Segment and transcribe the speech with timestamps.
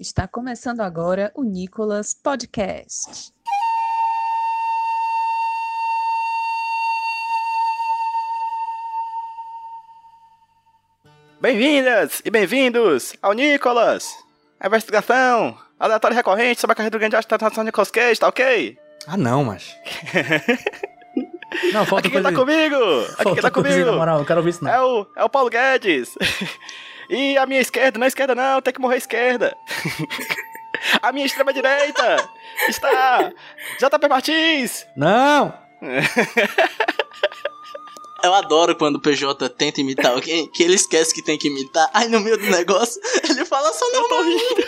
[0.00, 3.34] Está começando agora o Nicolas Podcast.
[11.38, 14.08] Bem-vindas e bem-vindos ao Nicolas!
[14.58, 18.78] A investigação aleatória recorrente sobre a carreira do grande astro internacional Nicolas Cage, tá ok?
[19.06, 19.76] Ah, não, mas.
[21.74, 22.76] Não, falta Aqui quem coisa tá comigo?
[22.76, 23.96] Aqui quem tá Falta coisa, na comigo?
[23.98, 24.70] moral, eu quero ouvir isso não.
[24.70, 26.14] É o, é o Paulo Guedes.
[27.10, 29.56] E a minha esquerda, não é esquerda não, tem que morrer esquerda.
[31.02, 32.30] A minha extrema direita
[32.68, 33.30] está
[33.78, 34.86] JP Martins.
[34.96, 35.52] Não!
[38.22, 41.88] Eu adoro quando o PJ tenta imitar alguém, que ele esquece que tem que imitar.
[41.92, 44.08] Aí no meio do negócio, ele fala só Eu não.
[44.08, 44.66] tô rindo.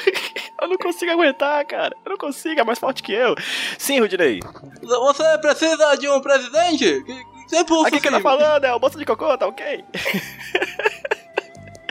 [0.62, 1.94] Eu não consigo aguentar, cara.
[2.04, 3.34] Eu não consigo, é mais forte que eu.
[3.78, 4.40] Sim, Rudinei.
[4.82, 7.02] Você precisa de um presidente?
[7.02, 9.84] Que, que você pulsa Aqui quem tá falando é o moço de cocô, tá ok?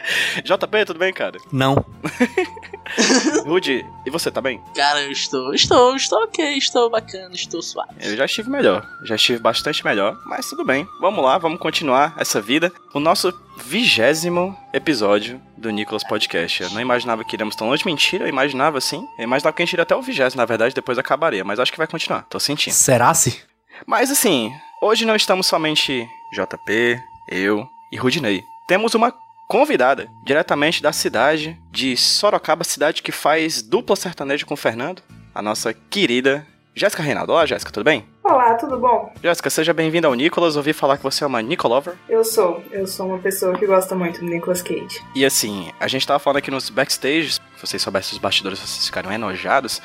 [0.44, 1.38] JP, tudo bem, cara?
[1.52, 1.86] Não.
[3.46, 4.62] Rude, e você, tá bem?
[4.76, 7.92] Cara, eu estou, estou, estou ok, estou bacana, estou suave.
[8.00, 10.88] Eu já estive melhor, já estive bastante melhor, mas tudo bem.
[11.00, 12.72] Vamos lá, vamos continuar essa vida.
[12.94, 13.34] O nosso
[13.66, 16.64] vigésimo episódio do Nicolas Podcast.
[16.64, 19.06] Eu não imaginava que iríamos tão longe, mentira, eu imaginava sim.
[19.18, 21.72] Eu imaginava que a gente iria até o vigésimo, na verdade, depois acabaria, mas acho
[21.72, 22.74] que vai continuar, tô sentindo.
[22.74, 23.42] Será-se?
[23.86, 27.00] Mas assim, hoje não estamos somente JP,
[27.30, 28.44] eu e Rudinei.
[28.68, 29.14] Temos uma
[29.52, 35.04] convidada, diretamente da cidade de Sorocaba, cidade que faz dupla sertaneja com o Fernando,
[35.36, 37.34] a nossa querida Jéssica Reinaldo.
[37.34, 38.06] Olá, Jéssica, tudo bem?
[38.24, 39.14] Olá, tudo bom?
[39.22, 40.56] Jéssica, seja bem-vinda ao Nicolas.
[40.56, 41.96] Ouvi falar que você é uma Nicolover.
[42.08, 42.64] Eu sou.
[42.72, 45.04] Eu sou uma pessoa que gosta muito do Nicolas Cage.
[45.14, 48.86] E assim, a gente tava falando aqui nos backstage, se vocês soubessem os bastidores, vocês
[48.86, 49.82] ficariam enojados.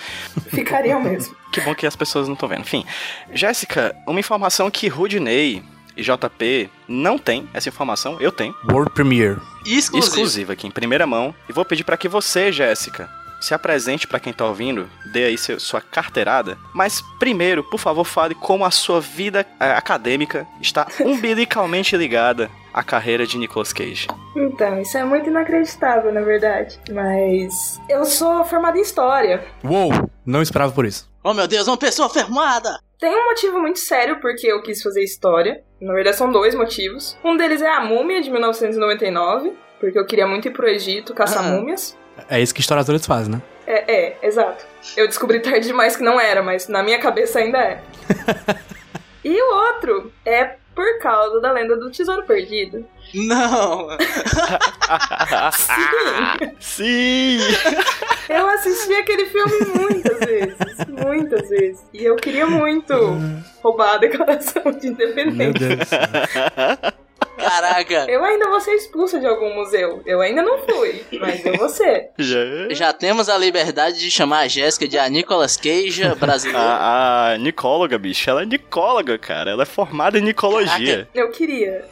[0.46, 1.34] Ficariam mesmo.
[1.50, 2.60] Que bom que as pessoas não estão vendo.
[2.60, 2.84] Enfim,
[3.32, 5.62] Jéssica, uma informação que Rudinei
[5.96, 8.54] e JP não tem essa informação, eu tenho.
[8.70, 9.40] World Premiere.
[9.64, 9.98] Exclusivo.
[9.98, 11.34] exclusiva aqui em primeira mão.
[11.48, 13.08] E vou pedir para que você, Jéssica,
[13.40, 16.56] se apresente para quem tá ouvindo, dê aí seu- sua carteirada.
[16.72, 22.84] Mas primeiro, por favor, fale como a sua vida eh, acadêmica está umbilicalmente ligada à
[22.84, 24.06] carreira de Nicolas Cage.
[24.36, 26.78] Então, isso é muito inacreditável, na verdade.
[26.92, 29.42] Mas eu sou formada em História.
[29.64, 29.90] Uou!
[30.26, 31.10] Não esperava por isso.
[31.24, 32.78] Oh meu Deus, uma pessoa fermada!
[33.00, 35.62] Tem um motivo muito sério porque eu quis fazer História.
[35.80, 37.16] Na verdade, são dois motivos.
[37.24, 39.52] Um deles é a Múmia, de 1999.
[39.80, 41.48] Porque eu queria muito ir pro Egito caçar Ah.
[41.48, 41.96] múmias.
[42.30, 43.42] É isso que historiadores fazem, né?
[43.66, 44.64] É, é, exato.
[44.96, 47.82] Eu descobri tarde demais que não era, mas na minha cabeça ainda é.
[49.24, 52.86] e o outro é por causa da lenda do Tesouro Perdido.
[53.14, 53.88] Não!
[55.52, 56.52] Sim!
[56.60, 57.38] Sim!
[58.28, 60.56] Eu assisti aquele filme muitas vezes,
[60.88, 61.82] muitas vezes.
[61.94, 62.92] E eu queria muito
[63.62, 65.52] roubar a declaração de Meu independência.
[65.52, 67.05] Deus do céu.
[67.36, 68.06] Caraca!
[68.08, 70.02] Eu ainda vou ser expulsa de algum museu.
[70.06, 72.10] Eu ainda não fui, mas eu vou ser.
[72.18, 72.36] Já...
[72.70, 76.60] Já temos a liberdade de chamar a Jéssica de a Nicolas Cage brasileira.
[76.60, 79.50] A, a Nicóloga, bicho, ela é Nicóloga, cara.
[79.50, 81.08] Ela é formada em Nicologia.
[81.14, 81.84] Eu queria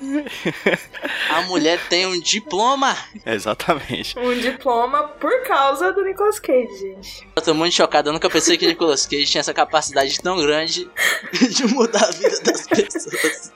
[1.30, 2.96] A mulher tem um diploma.
[3.26, 4.18] Exatamente.
[4.18, 7.28] um diploma por causa do Nicolas Cage, gente.
[7.34, 10.88] Eu tô muito chocado, eu nunca pensei que Nicolas Cage tinha essa capacidade tão grande
[11.50, 13.52] de mudar a vida das pessoas.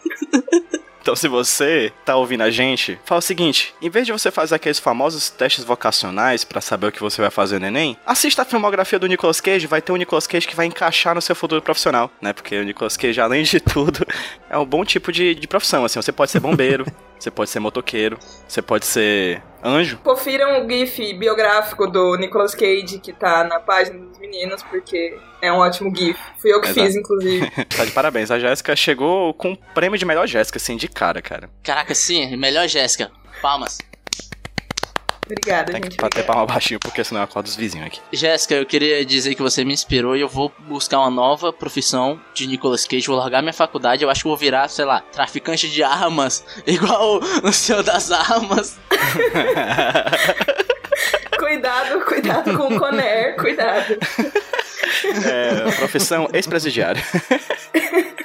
[1.09, 4.55] Então, se você tá ouvindo a gente, fala o seguinte: em vez de você fazer
[4.55, 8.45] aqueles famosos testes vocacionais pra saber o que você vai fazer no Enem, assista a
[8.45, 11.63] filmografia do Nicolas Cage, vai ter um Nicolas Cage que vai encaixar no seu futuro
[11.63, 12.35] profissional, né?
[12.35, 14.07] Porque o Nicolas Cage, além de tudo,
[14.51, 15.83] é um bom tipo de, de profissão.
[15.83, 16.85] Assim, você pode ser bombeiro,
[17.19, 19.99] você pode ser motoqueiro, você pode ser anjo.
[20.05, 25.53] Confiram o GIF biográfico do Nicolas Cage que tá na página dos meninos, porque é
[25.53, 26.19] um ótimo GIF.
[26.41, 26.87] Fui eu que Exato.
[26.87, 27.51] fiz, inclusive.
[27.77, 28.31] Tá de parabéns.
[28.31, 31.49] A Jéssica chegou com o prêmio de melhor Jéssica, assim, de cara, cara.
[31.63, 33.11] Caraca, sim, melhor Jéssica.
[33.41, 33.79] Palmas.
[35.31, 35.97] Obrigada, Tem que gente.
[35.99, 36.27] bater obrigada.
[36.27, 38.01] palma baixinho, porque senão eu acordo os vizinhos aqui.
[38.11, 42.19] Jéssica, eu queria dizer que você me inspirou e eu vou buscar uma nova profissão
[42.33, 43.07] de Nicolas Cage.
[43.09, 47.21] Vou largar minha faculdade, eu acho que vou virar, sei lá, traficante de armas, igual
[47.43, 48.79] o Senhor das Armas.
[52.57, 53.97] Com o Conner, cuidado.
[55.27, 57.03] É, profissão ex-presidiário.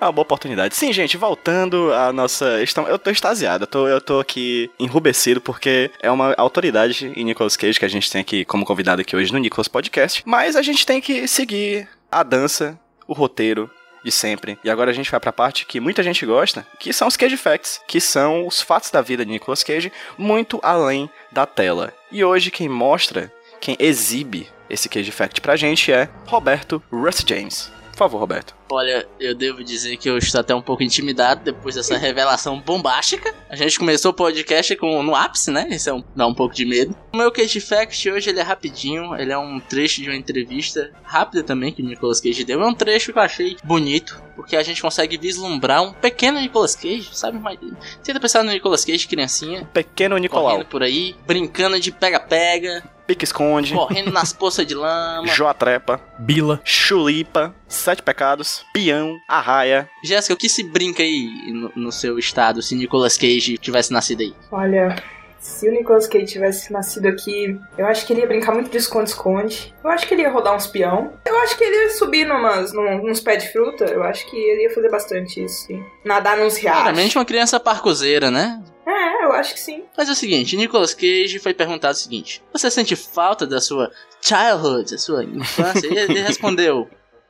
[0.00, 0.76] É uma boa oportunidade.
[0.76, 2.58] Sim, gente, voltando à nossa.
[2.88, 7.56] Eu tô extasiado, eu tô, eu tô aqui enrubescido porque é uma autoridade em Nicolas
[7.56, 10.22] Cage que a gente tem aqui como convidado aqui hoje no Nicolas Podcast.
[10.26, 12.78] Mas a gente tem que seguir a dança,
[13.08, 13.70] o roteiro.
[14.04, 14.58] De sempre.
[14.62, 17.38] E agora a gente vai pra parte que muita gente gosta, que são os Cage
[17.38, 21.92] Facts, que são os fatos da vida de Nicolas Cage, muito além da tela.
[22.12, 27.72] E hoje quem mostra, quem exibe esse Cage Fact pra gente é Roberto Russ James.
[27.92, 28.63] Por favor, Roberto.
[28.70, 33.34] Olha, eu devo dizer que eu estou até um pouco intimidado depois dessa revelação bombástica.
[33.48, 35.68] A gente começou o podcast com, no ápice, né?
[35.70, 36.96] Isso é um, dá um pouco de medo.
[37.12, 40.90] O meu Cage Fact hoje ele é rapidinho, ele é um trecho de uma entrevista
[41.02, 42.62] rápida também que o Nicolas Cage deu.
[42.62, 46.74] É um trecho que eu achei bonito, porque a gente consegue vislumbrar um pequeno Nicolas
[46.74, 47.38] Cage, sabe?
[47.38, 47.58] Mas,
[48.02, 50.52] tenta pensar no Nicolas Cage, criancinha, Pequeno Nicolau.
[50.52, 53.74] correndo por aí, brincando de pega-pega, Pique-esconde.
[53.74, 55.26] correndo nas poças de lama.
[55.28, 56.00] Joatrepa.
[56.18, 56.60] Bila.
[56.64, 57.54] Chulipa.
[57.68, 58.53] Sete Pecados.
[58.72, 59.18] Peão.
[59.28, 59.88] Arraia.
[60.02, 64.20] Jéssica, o que se brinca aí no, no seu estado se Nicolas Cage tivesse nascido
[64.20, 64.34] aí?
[64.52, 65.02] Olha,
[65.44, 68.78] se o Nicolas Cage tivesse nascido aqui, eu acho que ele ia brincar muito de
[68.78, 69.74] esconde-esconde.
[69.84, 71.12] Eu acho que ele ia rodar uns peão.
[71.24, 73.84] Eu acho que ele ia subir numas, num, nos pés de fruta.
[73.84, 75.84] Eu acho que ele ia fazer bastante isso, sim.
[76.02, 76.80] Nadar nos riachos.
[76.80, 78.62] Claramente uma criança parcoseira, né?
[78.86, 79.84] É, eu acho que sim.
[79.96, 83.90] Mas é o seguinte, Nicolas Cage foi perguntado o seguinte: Você sente falta da sua
[84.22, 85.86] childhood, da sua infância?
[85.86, 86.88] E ele respondeu: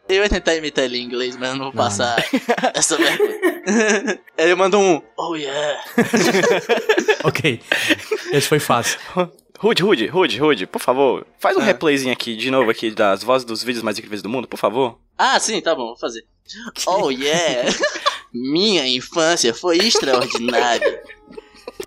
[0.08, 2.16] Eu ia tentar imitar ele em inglês, mas eu não vou passar
[2.74, 3.40] essa vergonha.
[4.36, 5.82] ele mandou um Oh yeah.
[7.24, 7.60] Ok.
[8.32, 8.98] Esse foi fácil.
[9.58, 11.26] Rude, Rude, Rude, Rude, por favor.
[11.38, 11.64] Faz um Ah.
[11.64, 14.98] replayzinho aqui, de novo, aqui, das vozes dos vídeos mais incríveis do mundo, por favor.
[15.16, 16.22] Ah, sim, tá bom, vou fazer.
[16.86, 17.70] Oh yeah.
[18.32, 21.02] Minha infância foi extraordinária.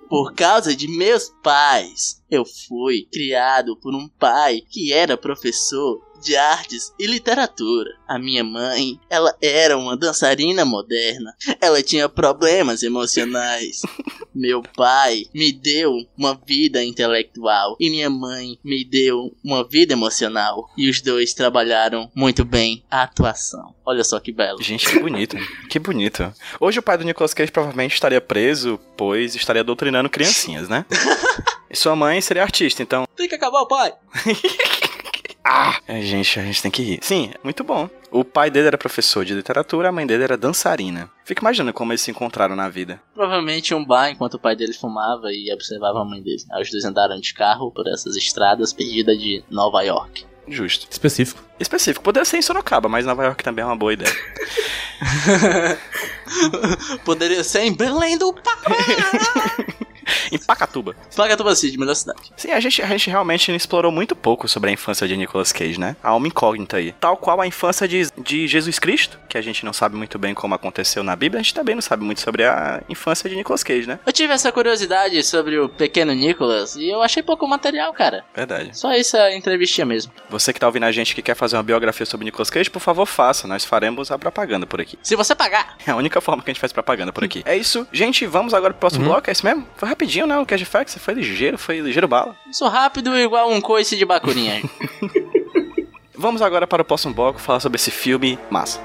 [0.09, 6.35] Por causa de meus pais, eu fui criado por um pai que era professor de
[6.35, 7.89] artes e literatura.
[8.05, 11.33] A minha mãe, ela era uma dançarina moderna.
[11.61, 13.81] Ela tinha problemas emocionais.
[14.35, 20.69] Meu pai me deu uma vida intelectual e minha mãe me deu uma vida emocional.
[20.77, 23.73] E os dois trabalharam muito bem a atuação.
[23.83, 24.61] Olha só que belo.
[24.61, 25.37] Gente, que bonito.
[25.69, 26.31] que bonito.
[26.59, 30.85] Hoje o pai do Nicolas Cage provavelmente estaria preso, pois estaria doutrinando criancinhas, né?
[31.69, 33.05] E sua mãe seria artista, então.
[33.13, 33.93] Tem que acabar o pai.
[35.49, 35.79] Ah!
[35.87, 36.99] É, gente, a gente tem que rir.
[37.01, 37.89] Sim, muito bom.
[38.11, 41.09] O pai dele era professor de literatura, a mãe dele era dançarina.
[41.23, 43.01] Fica imaginando como eles se encontraram na vida.
[43.13, 46.43] Provavelmente um bar enquanto o pai dele fumava e observava a mãe dele.
[46.51, 50.25] Aí os dois andaram de carro por essas estradas perdidas de Nova York.
[50.49, 50.87] Justo.
[50.89, 51.41] Específico.
[51.59, 52.03] Específico.
[52.03, 54.11] Poderia ser em Sorocaba, mas Nova York também é uma boa ideia.
[57.05, 58.75] Poderia ser em Belém do Pará.
[60.31, 60.95] em Pacatuba.
[61.15, 62.31] Pacatuba City, melhor cidade.
[62.35, 65.79] Sim, a gente, a gente realmente explorou muito pouco sobre a infância de Nicolas Cage,
[65.79, 65.95] né?
[66.01, 66.93] Há uma incógnita aí.
[66.93, 70.33] Tal qual a infância de, de Jesus Cristo, que a gente não sabe muito bem
[70.33, 73.63] como aconteceu na Bíblia, a gente também não sabe muito sobre a infância de Nicolas
[73.63, 73.99] Cage, né?
[74.05, 78.23] Eu tive essa curiosidade sobre o pequeno Nicholas e eu achei pouco material, cara.
[78.35, 78.77] Verdade.
[78.77, 80.11] Só essa entrevistinha mesmo.
[80.29, 82.79] Você que tá ouvindo a gente que quer fazer uma biografia sobre Nicolas Cage, por
[82.79, 83.47] favor, faça.
[83.47, 84.97] Nós faremos a propaganda por aqui.
[85.01, 85.77] Se você pagar.
[85.85, 87.43] É a única forma que a gente faz propaganda por aqui.
[87.45, 87.87] É isso.
[87.91, 89.67] Gente, vamos agora pro próximo bloco, é isso mesmo?
[89.75, 90.37] Foi rapidinho, né?
[90.37, 92.35] O Cage Facts, foi ligeiro, foi ligeiro bala.
[92.51, 94.61] Sou rápido igual um coice de bacurinha.
[96.15, 98.79] Vamos agora para o próximo bloco falar sobre esse filme massa.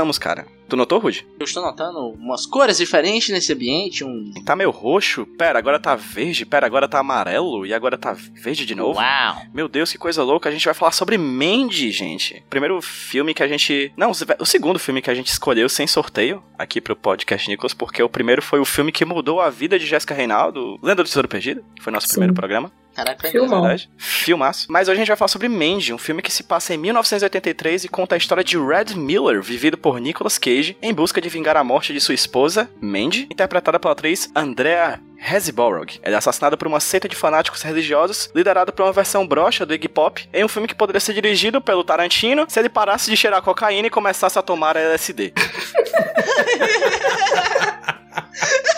[0.00, 0.46] Voltamos, cara.
[0.66, 1.26] Tu notou, Rude?
[1.38, 4.32] Eu estou notando umas cores diferentes nesse ambiente, um...
[4.46, 5.26] Tá meio roxo.
[5.36, 6.46] Pera, agora tá verde.
[6.46, 7.66] Pera, agora tá amarelo.
[7.66, 8.98] E agora tá verde de novo.
[8.98, 9.42] Uau!
[9.52, 10.48] Meu Deus, que coisa louca.
[10.48, 12.42] A gente vai falar sobre Mandy, gente.
[12.48, 13.92] Primeiro filme que a gente.
[13.94, 18.02] Não, o segundo filme que a gente escolheu sem sorteio aqui pro podcast Nicholas, porque
[18.02, 21.28] o primeiro foi o filme que mudou a vida de Jéssica Reinaldo, Lenda do Tesouro
[21.28, 22.14] Perdido, que foi nosso Sim.
[22.14, 22.72] primeiro programa.
[23.00, 23.90] Caraca, é verdade.
[23.96, 24.66] Filmaço.
[24.68, 27.84] Mas hoje a gente vai falar sobre Mandy, um filme que se passa em 1983
[27.84, 31.56] e conta a história de Red Miller, vivido por Nicolas Cage, em busca de vingar
[31.56, 35.98] a morte de sua esposa, Mandy, interpretada pela atriz Andrea Hesborog.
[36.02, 39.72] Ela é assassinada por uma seita de fanáticos religiosos, liderada por uma versão broxa do
[39.72, 43.16] Iggy Pop, em um filme que poderia ser dirigido pelo Tarantino se ele parasse de
[43.16, 45.32] cheirar cocaína e começasse a tomar LSD.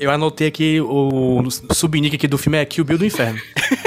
[0.00, 3.38] Eu anotei aqui o, o subnick aqui do filme é Kill Bill do Inferno.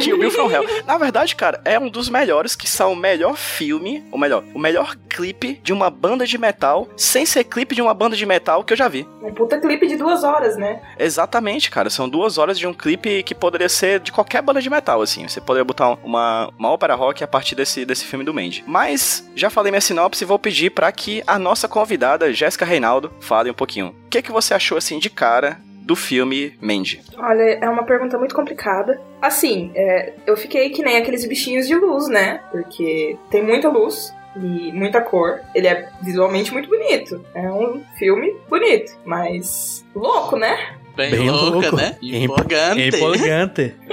[0.00, 0.64] Kill Bill from Hell.
[0.86, 4.58] Na verdade, cara, é um dos melhores, que são o melhor filme, ou melhor, o
[4.58, 8.64] melhor clipe de uma banda de metal, sem ser clipe de uma banda de metal
[8.64, 9.06] que eu já vi.
[9.22, 10.80] Um puta clipe de duas horas, né?
[10.98, 11.90] Exatamente, cara.
[11.90, 15.28] São duas horas de um clipe que poderia ser de qualquer banda de metal, assim.
[15.28, 18.64] Você poderia botar uma, uma ópera rock a partir desse, desse filme do Mandy.
[18.66, 23.12] Mas, já falei minha sinopse e vou pedir para que a nossa convidada, Jéssica Reinaldo,
[23.20, 23.94] fale um pouquinho.
[24.06, 27.00] O que, que você achou, assim, de cara do filme Mandy?
[27.18, 29.00] Olha, é uma pergunta muito complicada.
[29.20, 32.40] Assim, é, eu fiquei que nem aqueles bichinhos de luz, né?
[32.52, 35.40] Porque tem muita luz e muita cor.
[35.52, 37.24] Ele é visualmente muito bonito.
[37.34, 40.76] É um filme bonito, mas louco, né?
[40.94, 41.76] Bem, Bem louca, louco.
[41.76, 41.96] né?
[42.00, 42.82] Empo- Empolgante.
[42.96, 43.74] Empolgante.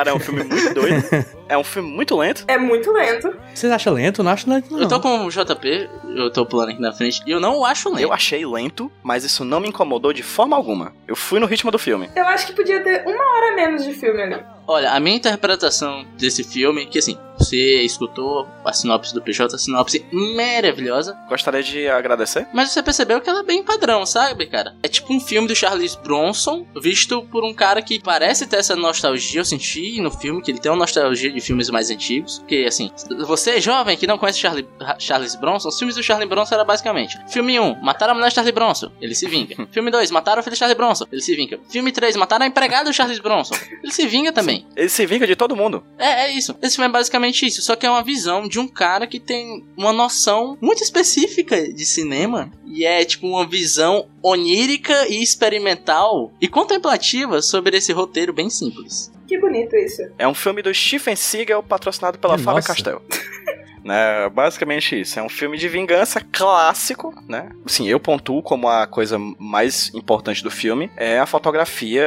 [0.00, 1.04] Cara, é um filme muito doido.
[1.46, 2.44] É um filme muito lento.
[2.48, 3.36] É muito lento.
[3.54, 4.22] Vocês acham lento?
[4.22, 4.80] Não acho lento, não.
[4.80, 7.90] Eu tô com o JP, eu tô pulando aqui na frente, e eu não acho
[7.90, 8.00] lento.
[8.00, 10.94] Eu achei lento, mas isso não me incomodou de forma alguma.
[11.06, 12.08] Eu fui no ritmo do filme.
[12.16, 14.42] Eu acho que podia ter uma hora menos de filme ali.
[14.70, 19.58] Olha, a minha interpretação desse filme, que assim, você escutou a sinopse do PJ, a
[19.58, 22.46] sinopse maravilhosa, Gostaria de agradecer.
[22.54, 24.76] mas você percebeu que ela é bem padrão, sabe, cara?
[24.80, 28.76] É tipo um filme do Charles Bronson, visto por um cara que parece ter essa
[28.76, 32.64] nostalgia, eu senti no filme que ele tem uma nostalgia de filmes mais antigos, porque
[32.68, 32.92] assim,
[33.26, 34.68] você jovem que não conhece Charlie,
[35.00, 38.34] Charles Bronson, os filmes do Charlie Bronson era basicamente, filme 1, mataram a mulher de
[38.36, 39.56] Charlie Bronson, ele se vinga.
[39.72, 41.58] filme 2, mataram o filho de Charlie Bronson, ele se vinga.
[41.68, 44.59] Filme 3, mataram a empregada do Charles Bronson, ele se vinga também.
[44.76, 45.82] Ele se vinga de todo mundo.
[45.98, 46.56] É, é isso.
[46.62, 47.62] Esse filme é basicamente isso.
[47.62, 51.84] Só que é uma visão de um cara que tem uma noção muito específica de
[51.84, 52.50] cinema.
[52.66, 59.10] E é tipo uma visão onírica e experimental e contemplativa sobre esse roteiro bem simples.
[59.26, 60.02] Que bonito isso.
[60.18, 62.44] É um filme do Stephen Seagal patrocinado pela Nossa.
[62.44, 63.02] Faber-Castell.
[63.84, 65.18] né, basicamente isso.
[65.18, 67.50] É um filme de vingança clássico, né?
[67.66, 72.02] Sim, eu pontuo como a coisa mais importante do filme é a fotografia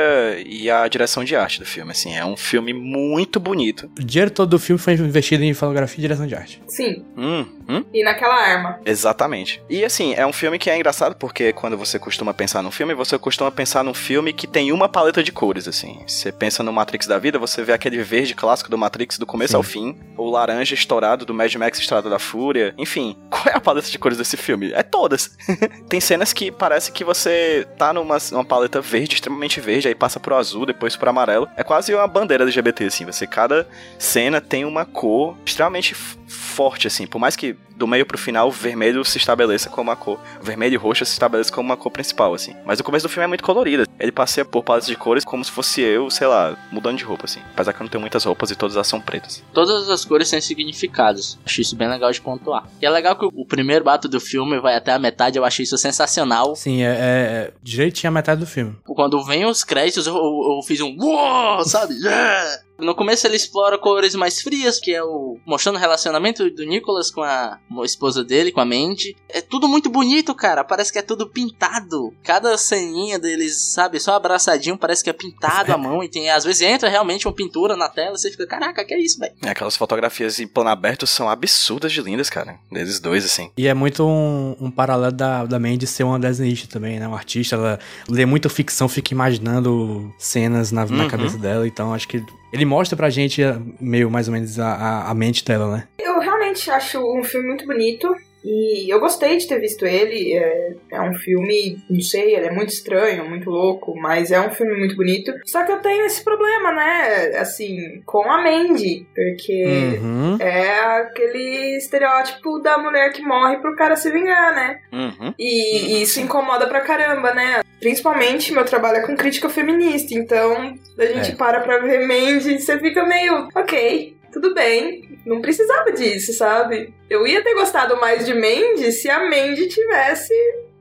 [0.46, 1.92] e a direção de arte do filme.
[1.92, 3.90] Assim, é um filme muito bonito.
[3.98, 6.62] O dinheiro todo do filme foi investido em fotografia e direção de arte.
[6.68, 7.04] Sim.
[7.18, 8.80] Hum, hum, E naquela arma.
[8.86, 9.62] exatamente.
[9.70, 12.94] E assim, é um filme que é engraçado porque quando você costuma pensar num filme,
[12.94, 16.02] você costuma pensar num filme que tem uma paleta de cores, assim.
[16.08, 19.52] Você pensa no Matrix da vida, você vê aquele verde clássico do Matrix do começo
[19.52, 19.58] Sim.
[19.58, 22.74] ao fim, o laranja estourado do Mad Max Estrada da Fúria.
[22.78, 24.72] Enfim, qual é a paleta de cores desse filme?
[24.74, 25.36] É todas.
[25.88, 30.20] tem cenas que parece que você tá numa uma paleta verde, extremamente verde, aí passa
[30.20, 31.48] pro azul, depois pro amarelo.
[31.56, 33.06] É quase uma bandeira LGBT, assim.
[33.06, 33.68] Você, cada
[33.98, 35.96] cena tem uma cor extremamente
[36.34, 37.06] forte, assim.
[37.08, 40.20] Por mais que do meio pro final o vermelho se estabeleça como a cor.
[40.40, 42.56] O vermelho e roxo se estabeleça como uma cor principal, assim.
[42.66, 43.84] Mas o começo do filme é muito colorido.
[44.00, 47.26] Ele passeia por paletas de cores como se fosse eu, sei lá, mudando de roupa,
[47.26, 47.40] assim.
[47.54, 49.44] Apesar que eu não tenho muitas roupas e todas elas são pretas.
[49.54, 51.38] Todas as cores têm significados.
[51.46, 52.68] Acho isso bem legal de pontuar.
[52.82, 55.64] E é legal que o- primeiro ato do filme vai até a metade, eu achei
[55.64, 56.56] isso sensacional.
[56.56, 58.76] Sim, é, é, é direitinho a metade do filme.
[58.86, 61.94] Quando vem os créditos, eu, eu- eu fiz um uou, sabe?
[62.04, 62.60] Yeah!
[62.84, 67.10] No começo ele explora cores mais frias, que é o mostrando o relacionamento do Nicholas
[67.10, 69.16] com a esposa dele, com a Mandy.
[69.30, 70.64] É tudo muito bonito, cara.
[70.64, 72.14] Parece que é tudo pintado.
[72.24, 76.44] Cada ceninha deles, sabe, só abraçadinho, parece que é pintado à mão e tem às
[76.44, 79.34] vezes entra realmente uma pintura na tela, você fica, caraca, que é isso, velho?
[79.44, 82.58] É, Aquelas fotografias em plano aberto são absurdas de lindas, cara.
[82.72, 83.52] Deles dois, assim.
[83.58, 87.08] E é muito um, um paralelo da, da Mandy ser uma desenhista também, né?
[87.08, 91.10] Uma artista, ela lê muita ficção, fica imaginando cenas na, na Uhum.
[91.10, 91.68] cabeça dela.
[91.68, 92.24] Então acho que
[92.54, 95.88] ele mostra pra gente eh, meio mais ou menos a, a, a mente dela, né?
[95.98, 98.08] Eu realmente acho um filme muito bonito.
[98.44, 100.34] E eu gostei de ter visto ele.
[100.34, 104.50] É, é um filme, não sei, ele é muito estranho, muito louco, mas é um
[104.52, 105.32] filme muito bonito.
[105.46, 107.38] Só que eu tenho esse problema, né?
[107.38, 109.08] Assim, com a Mandy.
[109.16, 110.38] Porque Uhum.
[110.40, 114.80] é aquele estereótipo da mulher que morre pro cara se vingar, né?
[114.92, 115.34] Uhum.
[115.40, 117.62] E, e isso incomoda pra caramba, né?
[117.80, 121.36] Principalmente meu trabalho é com crítica feminista, então a gente É.
[121.36, 126.94] para pra ver Mandy e você fica meio, ok, tudo bem, não precisava disso, sabe?
[127.08, 130.34] Eu ia ter gostado mais de Mandy se a Mandy tivesse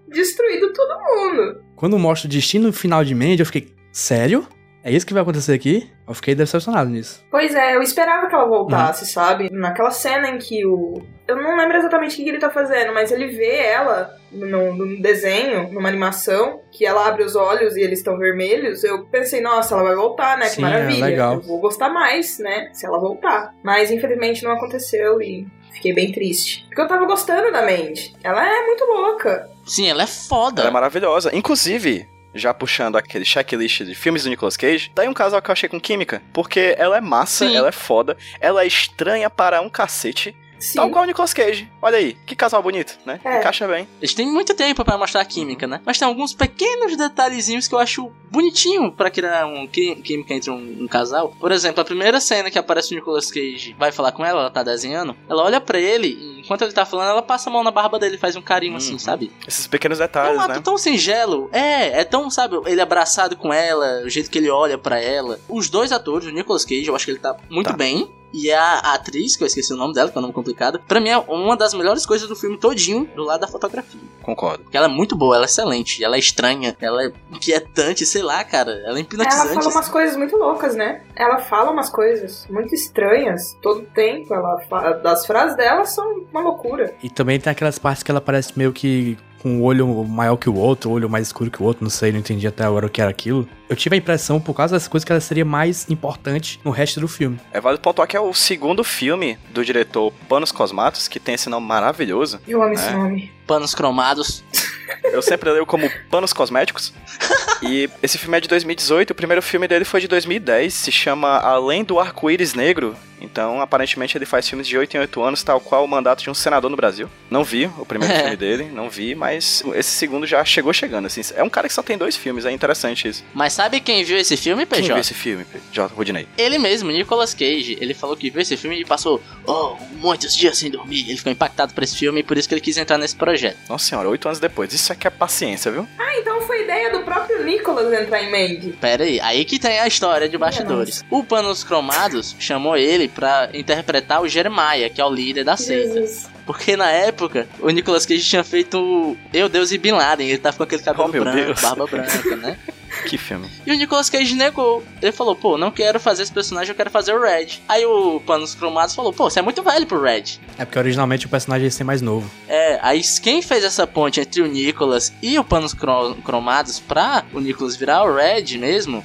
[0.08, 1.62] destruído todo mundo.
[1.76, 4.46] Quando mostra o destino final de Mandy, eu fiquei, sério?
[4.84, 5.88] É isso que vai acontecer aqui?
[6.06, 7.24] Eu fiquei decepcionado nisso.
[7.30, 9.48] Pois é, eu esperava que ela voltasse, sabe?
[9.52, 11.00] Naquela cena em que o.
[11.28, 15.00] Eu não lembro exatamente o que ele tá fazendo, mas ele vê ela no, no
[15.00, 18.82] desenho, numa animação, que ela abre os olhos e eles estão vermelhos.
[18.82, 20.46] Eu pensei, nossa, ela vai voltar, né?
[20.46, 21.04] Sim, que é maravilha.
[21.04, 21.34] legal.
[21.34, 22.70] Eu vou gostar mais, né?
[22.72, 23.54] Se ela voltar.
[23.62, 26.64] Mas infelizmente não aconteceu e fiquei bem triste.
[26.66, 28.14] Porque eu tava gostando da Mandy.
[28.22, 29.48] Ela é muito louca.
[29.64, 30.62] Sim, ela é foda.
[30.62, 31.30] Ela é maravilhosa.
[31.34, 35.50] Inclusive, já puxando aquele checklist de filmes do Nicolas Cage, tá aí um casal que
[35.50, 36.22] eu achei com química.
[36.32, 37.56] Porque ela é massa, Sim.
[37.56, 40.34] ela é foda, ela é estranha para um cacete.
[40.58, 40.76] Sim.
[40.76, 41.68] Tal qual o Nicolas Cage.
[41.82, 43.18] Olha aí, que casal bonito, né?
[43.24, 43.40] É.
[43.40, 43.88] Encaixa bem.
[44.00, 45.80] Eles têm muito tempo pra mostrar a química, né?
[45.84, 50.52] Mas tem alguns pequenos detalhezinhos que eu acho bonitinho pra criar um quí- química entre
[50.52, 51.34] um, um casal.
[51.40, 54.50] Por exemplo, a primeira cena que aparece o Nicolas Cage vai falar com ela, ela
[54.50, 57.62] tá desenhando, ela olha pra ele e enquanto ele tá falando, ela passa a mão
[57.62, 58.98] na barba dele, faz um carinho assim, Uhum.
[58.98, 59.32] sabe?
[59.46, 60.60] Esses pequenos É detalhes, um ato né?
[60.62, 61.48] tão singelo.
[61.52, 65.38] É, é tão, sabe, ele abraçado com ela, o jeito que ele olha pra ela.
[65.48, 67.76] Os dois atores, o Nicolas Cage, eu acho que ele tá muito Tá.
[67.76, 68.10] bem.
[68.34, 70.98] E a atriz, que eu esqueci o nome dela, que é um nome complicado, pra
[70.98, 74.00] mim é uma das melhores coisas do filme todinho, do lado da fotografia.
[74.22, 74.62] Concordo.
[74.64, 78.22] Porque ela é muito boa, ela é excelente, ela é estranha, ela é inquietante, sei
[78.22, 78.70] lá, cara.
[78.72, 79.48] Ela é Ela hipnotizante.
[79.48, 79.90] fala umas assim.
[79.90, 81.02] coisas muito loucas, né?
[81.14, 84.32] Ela fala umas coisas muito estranhas todo tempo.
[84.32, 86.94] Ela fa- As frases dela são uma loucura.
[87.02, 90.48] E também tem aquelas partes que ela parece meio que com o olho maior que
[90.48, 92.86] o outro, o olho mais escuro que o outro, não sei, não entendi até agora
[92.86, 93.48] o que era aquilo.
[93.68, 97.00] Eu tive a impressão, por causa dessas coisas, que ela seria mais importante no resto
[97.00, 97.40] do filme.
[97.52, 101.48] É válido pontuar que é o segundo filme do diretor Panos Cosmatos, que tem esse
[101.48, 102.40] nome maravilhoso.
[102.46, 102.92] Eu amo esse É.
[102.92, 103.32] nome.
[103.44, 104.44] Panos cromados.
[105.12, 106.92] Eu sempre leio como Panos Cosméticos.
[107.64, 111.38] E esse filme é de 2018, o primeiro filme dele foi de 2010, se chama
[111.38, 112.96] Além do Arco-Íris Negro.
[113.22, 116.28] Então, aparentemente, ele faz filmes de 8 em 8 anos, tal qual o mandato de
[116.30, 117.08] um senador no Brasil.
[117.30, 118.18] Não vi o primeiro É.
[118.20, 121.22] filme dele, não vi, mas esse segundo já chegou chegando, assim.
[121.34, 123.24] É um cara que só tem dois filmes, é interessante isso.
[123.32, 124.92] Mas sabe quem viu esse filme, Quem PJ?
[124.92, 125.94] viu esse filme, J.
[125.94, 126.26] Rudinei?
[126.36, 130.58] Ele mesmo, Nicolas Cage, ele falou que viu esse filme e passou oh, muitos dias
[130.58, 131.08] sem dormir.
[131.08, 133.56] Ele ficou impactado por esse filme e por isso que ele quis entrar nesse projeto.
[133.68, 134.72] Nossa senhora, oito anos depois.
[134.72, 135.86] Isso aqui é paciência, viu?
[135.98, 138.72] Ah, então foi ideia do próprio Nicholas entrar em Mandy.
[138.80, 141.04] Pera aí, aí que tem a história de bastidores.
[141.10, 145.94] O Panos Cromados chamou ele pra interpretar o Jeremiah, que é o líder da seita.
[145.94, 146.30] Jesus.
[146.44, 150.28] Porque na época, o Nicolas Cage tinha feito o Eu, Deus e Bin Laden.
[150.28, 151.60] Ele tava com aquele cabelo Oh, meu branco, Deus.
[151.60, 152.58] barba branca, né?
[153.08, 153.48] Que filme.
[153.66, 154.84] E o Nicolas Cage negou.
[155.00, 157.58] Ele falou, pô, não quero fazer esse personagem, eu quero fazer o Red.
[157.66, 160.24] Aí o Panos Cromados falou, pô, você é muito velho pro Red.
[160.58, 162.30] É porque originalmente o personagem ia ser mais novo.
[162.46, 167.24] É, aí quem fez essa ponte entre o Nicolas e o Panos Cro- Cromados pra
[167.32, 169.02] o Nicolas virar o Red mesmo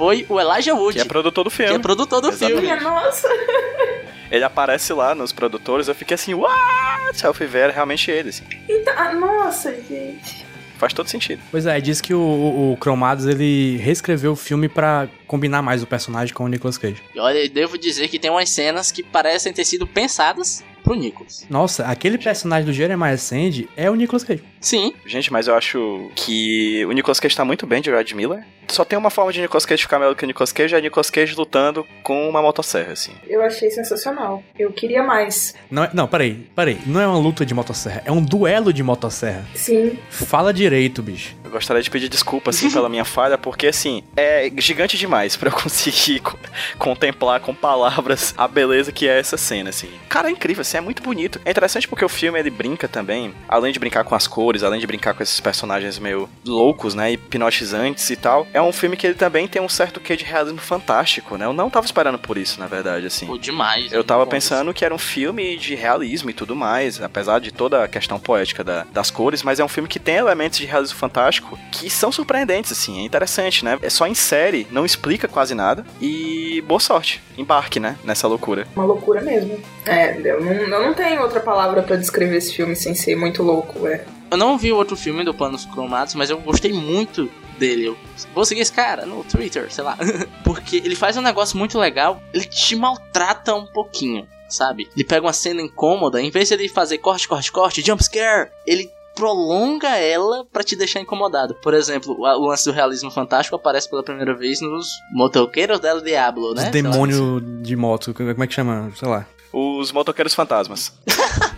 [0.00, 1.74] foi o Elijah Wood, Que é produtor do que filme.
[1.74, 2.66] é produtor do Exatamente.
[2.66, 2.82] filme.
[2.82, 3.28] Nossa.
[4.32, 7.22] Ele aparece lá nos produtores, eu fiquei assim, what?
[7.22, 8.44] Eu fui ver, era realmente ele, assim.
[8.68, 10.46] Então, ah, nossa, gente.
[10.78, 11.42] Faz todo sentido.
[11.50, 15.82] Pois é, diz que o, o, o Cromados ele reescreveu o filme pra combinar mais
[15.82, 17.02] o personagem com o Nicolas Cage.
[17.14, 20.94] E olha, eu devo dizer que tem umas cenas que parecem ter sido pensadas pro
[20.94, 21.44] Nicolas.
[21.50, 24.42] Nossa, aquele personagem do Jeremiah Sandy é o Nicolas Cage.
[24.60, 28.42] Sim, Gente, mas eu acho que o Nicolas Cage tá muito bem de Red Miller.
[28.70, 31.10] Só tem uma forma de Nicolas Cage ficar melhor que o Nicolas Cage, é Nicolas
[31.10, 33.12] Cage lutando com uma motosserra, assim.
[33.28, 34.42] Eu achei sensacional.
[34.58, 35.54] Eu queria mais.
[35.70, 36.78] Não, é- não, peraí, peraí.
[36.86, 39.44] Não é uma luta de motosserra, é um duelo de motosserra.
[39.54, 39.98] Sim.
[40.08, 41.34] Fala direito, bicho.
[41.44, 45.48] Eu gostaria de pedir desculpa, assim, pela minha falha, porque, assim, é gigante demais pra
[45.48, 46.38] eu conseguir co-
[46.78, 49.90] contemplar com palavras a beleza que é essa cena, assim.
[50.08, 51.40] Cara, é incrível, assim, é muito bonito.
[51.44, 54.80] É interessante porque o filme, ele brinca também, além de brincar com as cores, além
[54.80, 59.06] de brincar com esses personagens meio loucos, né, hipnotizantes e tal, é um filme que
[59.06, 61.44] ele também tem um certo quê de realismo fantástico, né?
[61.44, 63.26] Eu não tava esperando por isso, na verdade, assim.
[63.26, 63.92] pô, demais.
[63.92, 67.84] Eu tava pensando que era um filme de realismo e tudo mais, apesar de toda
[67.84, 70.96] a questão poética da- das cores, mas é um filme que tem elementos de realismo
[70.98, 73.78] fantástico que são surpreendentes, assim, é interessante, né?
[73.82, 78.66] É só em série, não explica quase nada, e boa sorte, embarque, né, nessa loucura.
[78.74, 79.60] Uma loucura mesmo.
[79.86, 83.42] É, eu não, eu não tenho outra palavra pra descrever esse filme sem ser muito
[83.42, 84.04] louco, é.
[84.30, 87.28] Eu não vi o outro filme do Panos Cromados, mas eu gostei muito
[87.60, 87.86] dele.
[87.86, 87.98] Eu
[88.34, 89.96] vou seguir esse cara no Twitter, sei lá.
[90.42, 94.88] Porque ele faz um negócio muito legal, ele te maltrata um pouquinho, sabe?
[94.96, 98.50] Ele pega uma cena incômoda, em vez de ele fazer corte, corte, corte, jump scare,
[98.66, 101.54] ele prolonga ela pra te deixar incomodado.
[101.56, 106.54] Por exemplo, o lance do realismo fantástico aparece pela primeira vez nos Motoqueiros del Diablo,
[106.54, 106.64] né?
[106.64, 108.90] Os demônio de moto, como é que chama?
[108.96, 109.26] Sei lá.
[109.52, 110.92] Os motoqueiros fantasmas.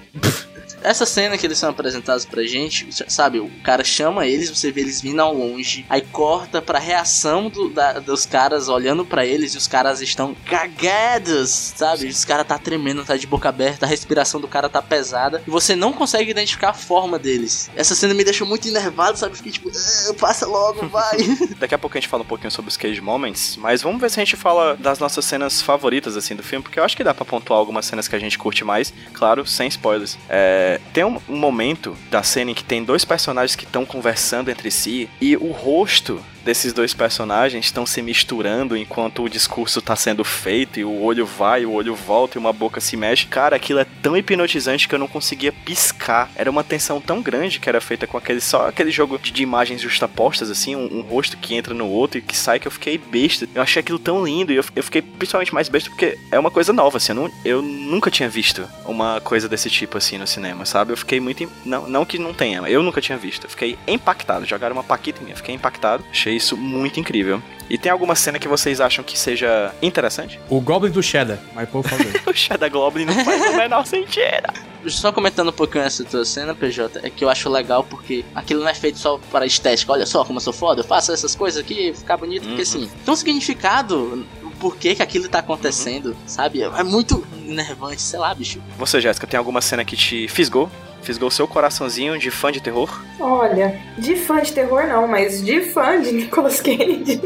[0.85, 4.81] Essa cena que eles são apresentados pra gente, sabe, o cara chama eles, você vê
[4.83, 9.55] eles vindo ao longe, aí corta pra reação do- da- dos caras olhando pra eles
[9.55, 12.07] e os caras estão cagados, sabe?
[12.07, 15.51] Os caras tá tremendo, tá de boca aberta, a respiração do cara tá pesada e
[15.51, 17.71] você não consegue identificar a forma deles.
[17.77, 19.37] Essa cena me deixou muito enervado, sabe?
[19.37, 21.17] Fiquei tipo, "Ah, passa logo, vai.
[21.59, 24.11] Daqui a pouco a gente fala um pouquinho sobre os Cage Moments, mas vamos ver
[24.11, 27.05] se a gente fala das nossas cenas favoritas, assim, do filme, porque eu acho que
[27.05, 30.19] dá pra pontuar algumas cenas que a gente curte mais, claro, sem spoilers.
[30.29, 34.71] É, tem um, momento da cena em que tem dois personagens que estão conversando entre
[34.71, 40.25] si e o rosto desses dois personagens estão se misturando enquanto o discurso tá sendo
[40.25, 43.27] feito e o olho vai, o olho volta e uma boca se mexe.
[43.27, 46.31] Cara, aquilo é tão hipnotizante que eu não conseguia piscar.
[46.35, 49.43] Era uma tensão tão grande que era feita com aquele só aquele jogo de, de
[49.43, 52.73] imagens justapostas assim, um, um rosto que entra no outro e que sai que eu
[52.73, 53.49] fiquei besta.
[53.55, 56.51] Eu achei aquilo tão lindo e eu, eu fiquei principalmente mais besta porque é uma
[56.51, 60.27] coisa nova assim, eu, não- eu nunca tinha visto uma coisa desse tipo assim no
[60.27, 60.93] cinema, sabe?
[60.93, 63.45] Eu fiquei muito não, não que não tenha, eu nunca tinha visto.
[63.45, 64.45] Eu fiquei impactado.
[64.47, 66.05] Jogaram uma paquita em mim, eu fiquei impactado.
[66.11, 67.43] Achei isso muito incrível.
[67.71, 70.39] E tem alguma cena que vocês acham que seja interessante?
[70.51, 72.07] O Goblin do Cheddar, mas por favor.
[72.27, 74.53] O Shadow Goblin não faz o menor sentido.
[74.89, 78.61] Só comentando um pouquinho essa tua cena, PJ, é que eu acho legal porque aquilo
[78.63, 79.93] não é feito só para estética.
[79.93, 82.61] Olha só como eu sou foda, eu faço essas coisas aqui, ficar bonito, porque Uhum.
[82.63, 86.63] assim, tem um significado, o porquê que aquilo tá acontecendo, sabe?
[86.63, 88.61] É muito enervante, sei lá, bicho.
[88.79, 90.71] Você, Jéssica, tem alguma cena que te fisgou?
[91.03, 93.03] Fisgou seu coraçãozinho de fã de terror?
[93.21, 97.21] Olha, de fã de terror não, mas de fã de Nicolas Cage.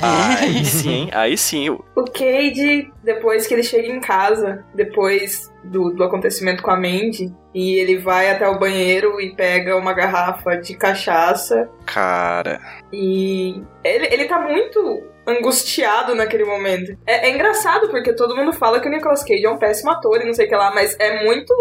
[0.00, 1.08] Aí sim?
[1.12, 1.70] Aí sim.
[1.70, 6.76] o- O Cage, depois que ele chega em casa, depois do, do acontecimento com a
[6.76, 12.60] Mandy, e ele vai até o banheiro e pega uma garrafa de cachaça, Cara.
[12.92, 16.96] e ele, ele tá muito angustiado naquele momento.
[17.06, 20.20] É, é engraçado, porque todo mundo fala que o Nicolas Cage é um péssimo ator
[20.20, 21.52] e não sei o que lá, mas é muito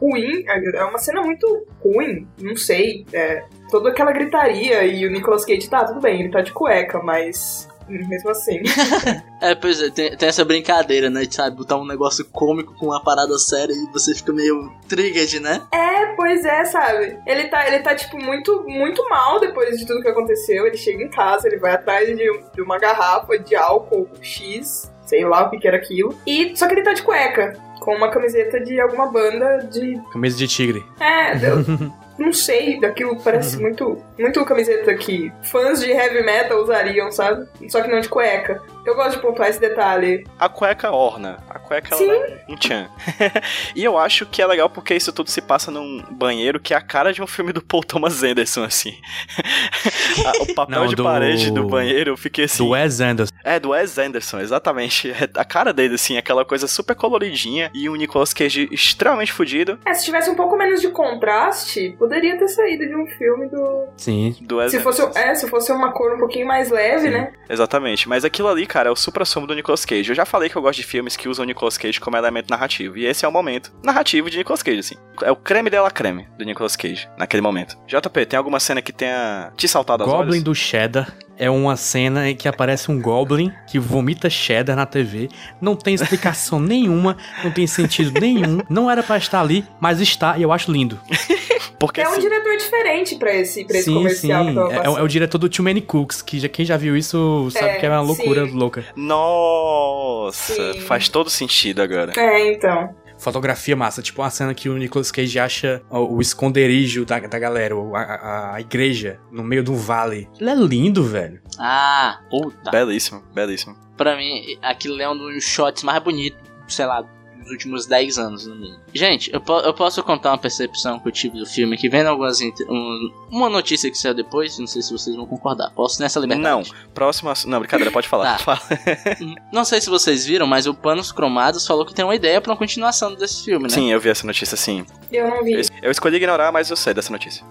[0.00, 5.44] ruim, é uma cena muito ruim, não sei, é, toda aquela gritaria e o Nicolas
[5.44, 8.60] Cage tá, tudo bem, ele tá de cueca, mas mesmo assim.
[9.40, 11.22] É, pois é, tem, tem essa brincadeira, né?
[11.22, 15.38] De, sabe, botar um negócio cômico com uma parada séria e você fica meio triggered,
[15.38, 15.62] né?
[15.72, 17.20] É, pois é, sabe?
[17.24, 20.66] Ele tá, ele tá tipo, muito, muito mal depois de tudo que aconteceu.
[20.66, 25.24] Ele chega em casa, ele vai atrás de, de uma garrafa de álcool X, sei
[25.24, 26.14] lá o que que era aquilo.
[26.26, 30.00] E só que ele tá de cueca, com uma camiseta de alguma banda de.
[30.12, 30.84] Camisa de tigre.
[31.00, 31.64] É, eu
[32.18, 37.48] não sei, daquilo parece muito, muito camiseta que fãs de heavy metal usariam, sabe?
[37.68, 38.62] Só que não de cueca.
[38.88, 40.24] Eu gosto de pontuar esse detalhe.
[40.38, 41.38] A cueca orna.
[41.50, 42.08] A cueca Sim.
[42.08, 42.88] ela um tchan.
[43.76, 46.76] e eu acho que é legal porque isso tudo se passa num banheiro que é
[46.76, 48.96] a cara de um filme do Paul Thomas Anderson, assim.
[50.40, 52.64] O papel Não, de do- parede do banheiro, eu fiquei assim.
[52.64, 53.32] Do Wes Anderson.
[53.44, 55.10] É, do Wes Anderson, exatamente.
[55.10, 59.78] É a cara dele, assim, aquela coisa super coloridinha e um Nicolas Cage extremamente fudido
[59.84, 63.86] É, se tivesse um pouco menos de contraste, poderia ter saído de um filme do.
[63.96, 64.34] Sim.
[64.40, 65.18] do Wes Se fosse, Anderson.
[65.20, 67.10] é, se fosse uma cor um pouquinho mais leve, Sim.
[67.10, 67.32] né?
[67.48, 70.10] Exatamente, mas aquilo ali, cara, é o supra-sumo do Nicolas Cage.
[70.10, 72.50] Eu já falei que eu gosto de filmes que usam o Nicolas Cage como elemento
[72.50, 74.94] narrativo, e esse é o momento narrativo de Nicolas Cage, assim.
[75.22, 77.76] É o creme dela creme do Nicolas Cage, naquele momento.
[77.86, 80.42] JP, tem alguma cena que tenha te saltado as Goblin olhos?
[80.42, 85.28] do Cheddar é uma cena em que aparece um Goblin que vomita cheddar na TV.
[85.60, 88.60] Não tem explicação nenhuma, não tem sentido nenhum.
[88.68, 90.98] Não era pra estar ali, mas está e eu acho lindo.
[91.78, 93.96] Porque É um assim, diretor diferente pra esse, pra esse sim, sim.
[93.98, 96.48] comercial que tava É, é o- é o diretor do Too Many Cooks, que já,
[96.48, 98.52] quem já viu isso sabe É, que é uma loucura sim.
[98.52, 98.84] louca.
[98.96, 100.80] Nossa, Sim.
[100.80, 102.12] faz todo sentido agora.
[102.16, 102.94] É, então.
[103.18, 107.38] Fotografia massa, tipo uma cena que o Nicolas Cage acha o, o esconderijo da, da
[107.38, 110.28] galera, a, a- a igreja, no meio de um vale.
[110.40, 111.40] Ele é lindo, velho.
[111.58, 112.70] Ah, puta.
[112.70, 113.76] Belíssimo, belíssimo.
[113.96, 116.38] Pra mim, aquilo é um dos shots mais bonitos,
[116.68, 117.04] sei lá,
[117.48, 118.78] dos últimos 10 anos, no mínimo.
[118.94, 122.06] Gente, eu, po- eu posso contar uma percepção que eu tive do filme, que vendo
[122.08, 122.40] algumas.
[122.40, 125.70] um- uma notícia que saiu depois, não sei se vocês vão concordar.
[125.74, 126.72] Posso nessa liberdade?
[126.94, 127.50] Próximo assunto.
[127.50, 128.38] Não, brincadeira, pode falar.
[128.38, 128.38] Tá.
[128.56, 128.60] Fala.
[129.20, 132.40] Hum, Não sei se vocês viram, mas o Panos Cromados falou que tem uma ideia
[132.40, 133.70] pra uma continuação desse filme, né?
[133.70, 134.84] Sim, eu vi essa notícia, sim.
[135.10, 135.52] Eu não vi.
[135.54, 137.44] Eu, eu escolhi ignorar, mas eu sei dessa notícia.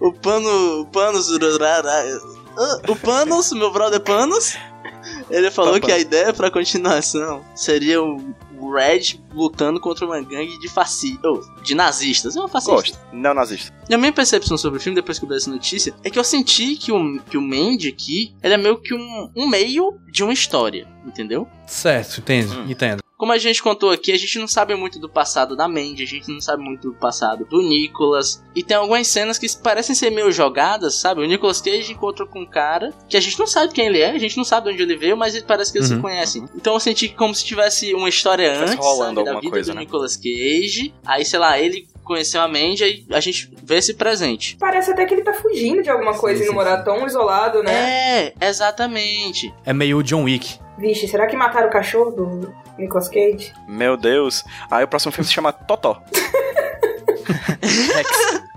[0.00, 0.80] O Pano.
[0.82, 1.28] O Panos.
[2.58, 4.56] Ah, O Panos, meu brother Panos,
[5.30, 8.34] ele falou que a ideia pra continuação seria o
[8.72, 11.18] Red lutando contra uma gangue de fasci...
[11.24, 12.36] oh, de nazistas.
[12.36, 12.74] É uma fascista.
[12.74, 12.98] Gosto.
[13.12, 13.74] Não nazista.
[13.88, 16.18] E a minha percepção sobre o filme, depois que eu vi essa notícia, é que
[16.18, 19.98] eu senti que o, que o Mandy aqui, ele é meio que um, um meio
[20.10, 21.46] de uma história, entendeu?
[21.66, 22.70] Certo, entendo, Hum.
[22.70, 23.02] entendo.
[23.18, 26.06] Como a gente contou aqui, a gente não sabe muito do passado da Mandy, a
[26.06, 28.44] gente não sabe muito do passado do Nicholas.
[28.54, 31.20] E tem algumas cenas que parecem ser meio jogadas, sabe?
[31.20, 34.10] O Nicolas Cage encontra com um cara que a gente não sabe quem ele é,
[34.12, 36.00] a gente não sabe de onde ele veio, mas ele parece que eles se Uhum.
[36.02, 36.44] conhecem.
[36.54, 39.74] Então eu senti como se tivesse uma história antes rolando sabe, da vida coisa, do
[39.74, 39.80] né?
[39.80, 40.94] Nicolas Cage.
[41.04, 44.56] Aí, sei lá, ele conheceu a Mandy e a gente vê esse presente.
[44.58, 46.84] Parece até que ele tá fugindo de alguma coisa Sim, e não sim, morar sim.
[46.84, 48.32] tão isolado, né?
[48.40, 49.54] É, exatamente.
[49.64, 50.58] É meio John Wick.
[50.78, 53.52] Vixe, será que mataram o cachorro do Nicolas Cage?
[53.68, 54.44] Meu Deus.
[54.70, 56.02] Aí o próximo filme se chama Totó.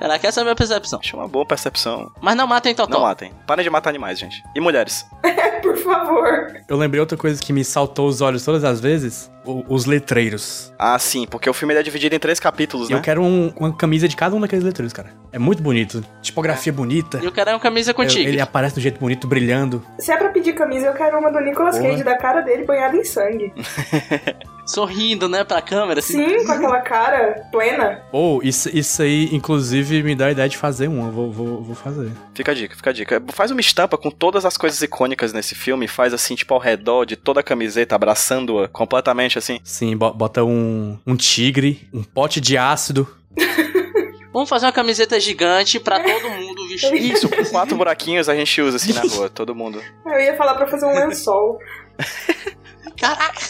[0.00, 0.98] Caraca, essa é a minha percepção.
[0.98, 2.10] Acho uma boa percepção.
[2.22, 2.94] Mas não matem Totó.
[2.94, 3.32] Não matem.
[3.46, 4.42] Parem de matar animais, gente.
[4.56, 5.06] E mulheres.
[5.62, 6.56] Por favor.
[6.66, 10.72] Eu lembrei outra coisa que me saltou os olhos todas as vezes: o- os letreiros.
[10.78, 13.02] Ah, sim, porque o filme ele é dividido em três capítulos, E eu né?
[13.04, 15.10] quero um- uma camisa de cada um daqueles letreiros, cara.
[15.30, 16.02] É muito bonito.
[16.22, 17.18] Tipografia bonita.
[17.22, 18.32] E eu quero uma camisa com Eu- tigre.
[18.32, 19.84] Ele aparece do jeito bonito, brilhando.
[19.98, 21.90] Se é pra pedir camisa, eu quero uma do Nicolas Porra.
[21.90, 23.52] Cage, da cara dele banhada em sangue.
[24.72, 26.28] Sorrindo, né, pra câmera, assim.
[26.28, 28.02] Sim, com aquela cara plena.
[28.12, 31.08] Ou, isso, isso aí, inclusive, me dá a ideia de fazer uma.
[31.08, 32.10] Eu Vou, vou, vou fazer.
[32.34, 33.22] Fica a dica, fica a dica.
[33.32, 37.04] Faz uma estampa com todas as coisas icônicas nesse filme, faz assim, tipo, ao redor
[37.04, 39.58] de toda a camiseta, abraçando-a completamente assim.
[39.64, 43.08] Sim, bo- bota um, um tigre, um pote de ácido.
[44.32, 46.94] Vamos fazer uma camiseta gigante pra todo mundo vestir.
[47.12, 49.82] Isso, com quatro buraquinhos a gente usa assim na rua, todo mundo.
[50.06, 51.58] Eu ia falar pra fazer um lençol.
[52.96, 53.40] Caraca,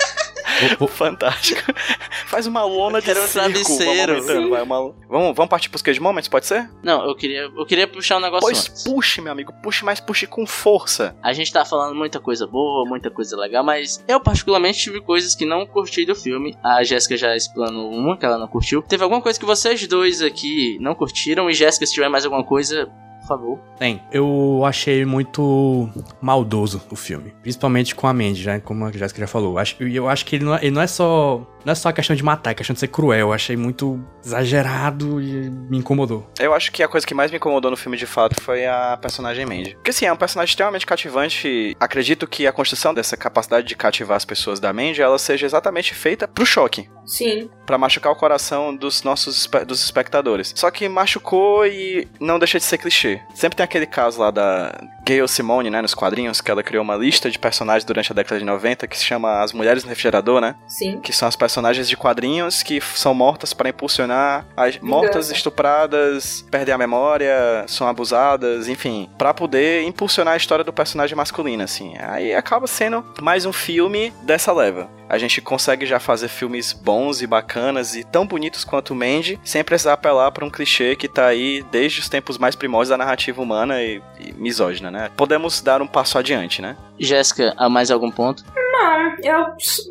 [0.89, 1.73] Fantástico.
[2.27, 4.51] Faz uma lona de um travesseiro.
[4.51, 6.69] vai uma- Vamos, vamos partir pros Cage Moments, pode ser?
[6.83, 8.85] Não, eu queria, eu queria puxar um negócio Pois antes.
[8.85, 11.17] puxe, meu amigo, puxe, mas puxe com força.
[11.23, 15.35] A gente tá falando muita coisa boa, muita coisa legal, mas eu particularmente tive coisas
[15.35, 16.57] que não curti do filme.
[16.63, 18.83] A Jéssica já explanou uma que ela não curtiu.
[18.83, 22.45] Teve alguma coisa que vocês dois aqui não curtiram e Jéssica, se tiver mais alguma
[22.45, 22.89] coisa,
[23.37, 23.59] favor.
[23.79, 24.01] Tem.
[24.13, 25.89] Eu achei muito
[26.21, 27.33] maldoso o filme.
[27.43, 29.59] Principalmente com a Mandy, já, como a Jéssica já falou.
[29.59, 31.47] Acho- E eu acho que ele não, é, ele não é só.
[31.65, 33.19] Não é só a questão de matar, é questão de ser cruel.
[33.19, 36.29] Eu achei muito exagerado e me incomodou.
[36.39, 38.99] Eu acho que a coisa que mais me incomodou no filme de fato foi a
[39.01, 39.75] personagem Mandy.
[39.75, 41.77] Porque assim, é um personagem extremamente cativante.
[41.79, 45.95] Acredito que a construção dessa capacidade de cativar as pessoas da Mandy, ela seja exatamente
[45.95, 46.89] feita pro choque.
[47.07, 47.51] Sim.
[47.67, 50.53] Pra machucar o coração dos nossos dos espectadores.
[50.57, 53.21] Só que machucou e não deixa de ser clichê.
[53.35, 54.73] Sempre tem aquele caso lá da
[55.05, 58.39] Gayle Simone, né, nos quadrinhos, que ela criou uma lista de personagens durante a década
[58.39, 60.55] de 90 que se chama As Mulheres no Refrigerador, né?
[60.69, 61.01] Sim.
[61.01, 66.73] que são as personagens de quadrinhos que são mortas para impulsionar as mortas, estupradas, perdem
[66.73, 71.95] a memória, são abusadas, enfim, para poder impulsionar a história do personagem masculino, assim.
[71.99, 74.89] Aí acaba sendo mais um filme dessa leva.
[75.09, 79.41] A gente consegue já fazer filmes bons e bacanas e tão bonitos quanto o Mandy,
[79.43, 82.97] sem precisar apelar para um clichê que tá aí desde os tempos mais primórdios da
[82.97, 85.11] narrativa humana e, e misógina, né?
[85.17, 86.77] Podemos dar um passo adiante, né?
[86.97, 88.45] Jéssica, há mais algum ponto?
[88.81, 89.47] Não, eu,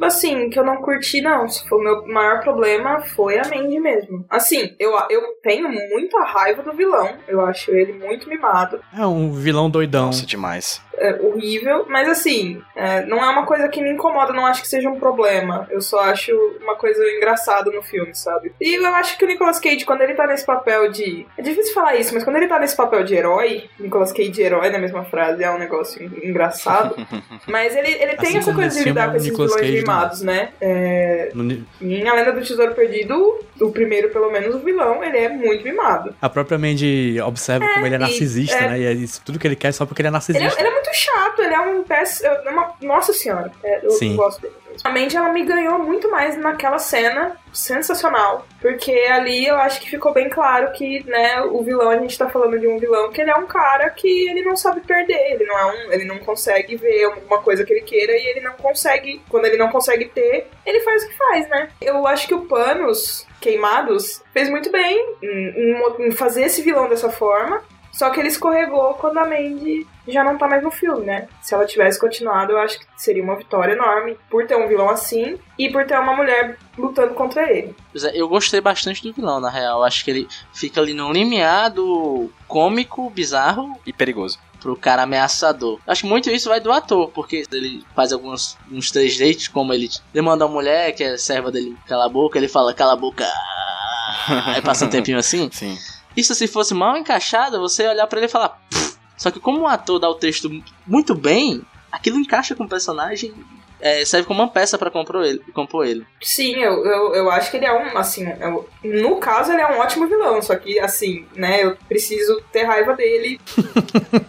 [0.06, 1.48] assim, que eu não curti, não.
[1.48, 4.26] Se for o meu maior problema, foi a Mandy mesmo.
[4.30, 7.10] Assim, eu, eu tenho muita raiva do vilão.
[7.28, 8.82] Eu acho ele muito mimado.
[8.98, 10.08] É um vilão doidão.
[10.08, 10.82] Nossa, demais.
[10.98, 11.86] É horrível.
[11.88, 14.34] Mas, assim, é, não é uma coisa que me incomoda.
[14.34, 15.66] Não acho que seja um problema.
[15.70, 18.54] Eu só acho uma coisa engraçada no filme, sabe?
[18.60, 21.26] E eu acho que o Nicolas Cage, quando ele tá nesse papel de.
[21.38, 24.42] É difícil falar isso, mas quando ele tá nesse papel de herói, Nicolas Cage de
[24.42, 26.96] herói na mesma frase é um negócio en- engraçado.
[27.48, 29.82] mas ele, ele tem Assim essa coisa filme lidar é com esses Nicolas vilões Cage
[29.82, 30.50] mimados, né?
[30.62, 35.18] É, No em A Lenda do Tesouro Perdido, o primeiro, pelo menos, o vilão, ele
[35.18, 36.16] é muito mimado.
[36.22, 38.70] A própria Mandy observa como ele é e- narcisista, é.
[38.70, 38.80] né?
[38.80, 40.60] E é isso tudo que ele quer só porque ele é Ele narcisista.
[40.60, 42.30] é, ele é muito chato, ele é um péssimo.
[42.30, 44.16] é uma- Nossa senhora, é, eu Sim.
[44.16, 44.54] gosto dele.
[44.84, 48.46] A Mandy, ela me ganhou muito mais naquela cena sensacional.
[48.62, 52.30] Porque ali eu acho que ficou bem claro que, né, o vilão, a gente tá
[52.30, 55.34] falando de um vilão que ele é um cara que ele não sabe perder.
[55.34, 55.94] Ele não é um.
[55.94, 59.22] Ele não consegue ver alguma coisa que ele queira e ele não consegue.
[59.30, 61.70] Quando ele não consegue ter, ele faz o que faz, né?
[61.82, 63.28] Eu acho que o Panos.
[63.40, 67.64] Queimados fez muito bem em, em fazer esse vilão dessa forma.
[68.00, 71.28] Só que ele escorregou quando a Mandy já não tá mais no filme, né?
[71.42, 74.90] Se ela tivesse continuado, eu acho que seria uma vitória enorme por ter um vilão
[74.90, 77.76] assim e por ter uma mulher lutando contra ele.
[77.92, 79.84] Pois é, Eu gostei bastante do vilão, na real.
[79.84, 84.40] Acho que ele fica ali no limiar do cômico, bizarro, E perigoso.
[84.62, 85.78] pro cara ameaçador.
[85.86, 89.74] Acho que muito isso vai do ator, porque ele faz alguns uns três dates, como
[89.74, 92.96] ele demanda uma mulher que é serva dele cala a boca, ele fala cala a
[92.96, 93.26] boca.
[94.56, 95.50] Aí passa um tempinho assim.
[95.52, 95.78] Sim.
[96.16, 98.50] Isso se fosse mal encaixado, você ia olhar pra ele e falar.
[98.70, 98.98] "Pff".
[99.18, 100.50] Só que como o ator dá o texto
[100.88, 103.34] muito bem, aquilo encaixa com o personagem.
[103.82, 105.40] É, serve como uma peça pra compor ele.
[105.54, 106.06] Compor ele.
[106.22, 109.68] Sim, eu, eu, eu acho que ele é um, assim, eu- no caso ele é
[109.72, 113.40] um ótimo vilão, só que, assim, né, eu preciso ter raiva dele.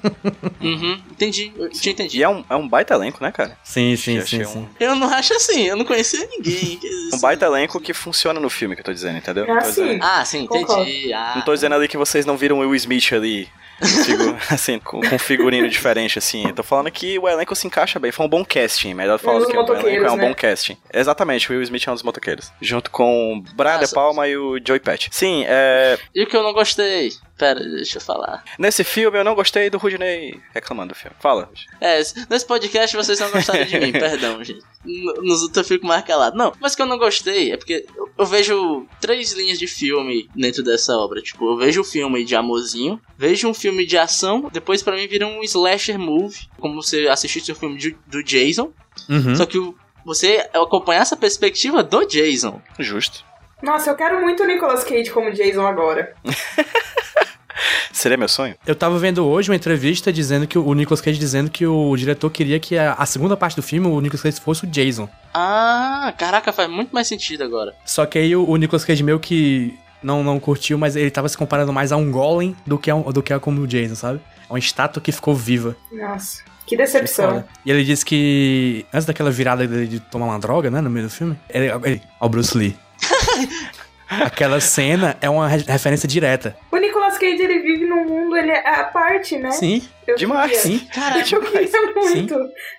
[0.60, 1.52] Uhum, entendi.
[1.56, 2.18] Eu te entendi.
[2.18, 3.56] E é um, é um baita elenco, né, cara?
[3.64, 4.68] Sim, sim, Achei sim, um- sim.
[4.78, 6.78] Eu não acho assim, eu não conhecia ninguém.
[7.14, 9.44] Um baita elenco que funciona no filme que eu tô dizendo, entendeu?
[9.48, 9.82] Ah, Não tô sim.
[9.86, 11.12] dizendo- Ah, sim, entendi.
[11.12, 13.48] Ah, Não tô dizendo ali que vocês não viram o Will Smith ali
[14.50, 16.46] Assim, com, com figurino diferente, assim.
[16.46, 18.10] Eu tô falando que o elenco se encaixa bem.
[18.12, 18.94] Foi um bom casting.
[18.94, 20.28] Melhor falando que o elenco é motoqueiros, um né?
[20.28, 20.76] bom casting.
[20.92, 22.52] Exatamente, o Will Smith é um dos motoqueiros.
[22.60, 23.94] Junto com o Brian De Nossa.
[23.94, 25.08] Palma e o Joey Patch.
[25.10, 27.10] Sim, é, E o que eu não gostei?
[27.40, 28.44] Pera, deixa eu falar.
[28.58, 31.16] nesse filme eu não gostei do Rudney reclamando do filme.
[31.20, 31.50] Fala.
[31.80, 31.96] É,
[32.28, 34.60] nesse podcast vocês não gostaram de mim, perdão, gente.
[34.84, 36.36] Nos outros eu fico mais calado.
[36.36, 39.66] Não, mas o que eu não gostei é porque eu, eu vejo três linhas de
[39.66, 41.22] filme dentro dessa obra.
[41.22, 45.06] Tipo, eu vejo o filme de amorzinho, vejo um filme de ação, depois pra mim
[45.08, 48.70] vira um slasher movie, como você assistisse o filme de- do Jason.
[49.08, 49.34] Uhum.
[49.34, 49.74] Só que o-
[50.04, 52.60] você acompanhar essa perspectiva do Jason.
[52.78, 53.24] Justo.
[53.62, 56.14] Nossa, eu quero muito o Nicolas Cage como Jason agora.
[57.92, 58.54] Seria meu sonho?
[58.66, 62.30] Eu tava vendo hoje uma entrevista dizendo que o Nicolas Cage dizendo que o diretor
[62.30, 65.08] queria que a, a segunda parte do filme o Nicolas Cage fosse o Jason.
[65.34, 67.74] Ah, caraca, faz muito mais sentido agora.
[67.84, 71.28] Só que aí o, o Nicolas Cage meio que não, não curtiu, mas ele tava
[71.28, 73.66] se comparando mais a um golem do que a, um- do que a como o
[73.66, 74.20] Jason, sabe?
[74.48, 75.76] É uma estátua que ficou viva.
[75.92, 77.44] Nossa, que decepção.
[77.64, 81.06] E ele disse que antes daquela virada dele de tomar uma droga, né, no meio
[81.06, 82.76] do filme, ele, ele ó, o Bruce Lee.
[84.08, 86.56] Aquela cena é uma re- referência direta.
[86.72, 89.50] O Nicolas Cage, ele vive num mundo, ele é a parte, né?
[89.50, 90.50] Sim, Eu Demais.
[90.62, 90.86] queria- sim.
[90.92, 92.34] Caraca, Eu queria muito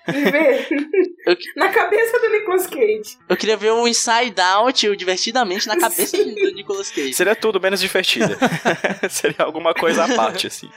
[0.08, 0.68] viver
[1.26, 3.16] Eu- na cabeça do Nicolas Cage.
[3.28, 6.34] eu queria ver o Inside Out, o divertidamente, na cabeça Sim.
[6.34, 7.14] do Nicolas Cage.
[7.14, 8.36] Seria tudo menos divertida.
[9.08, 10.68] Seria alguma coisa à parte, assim.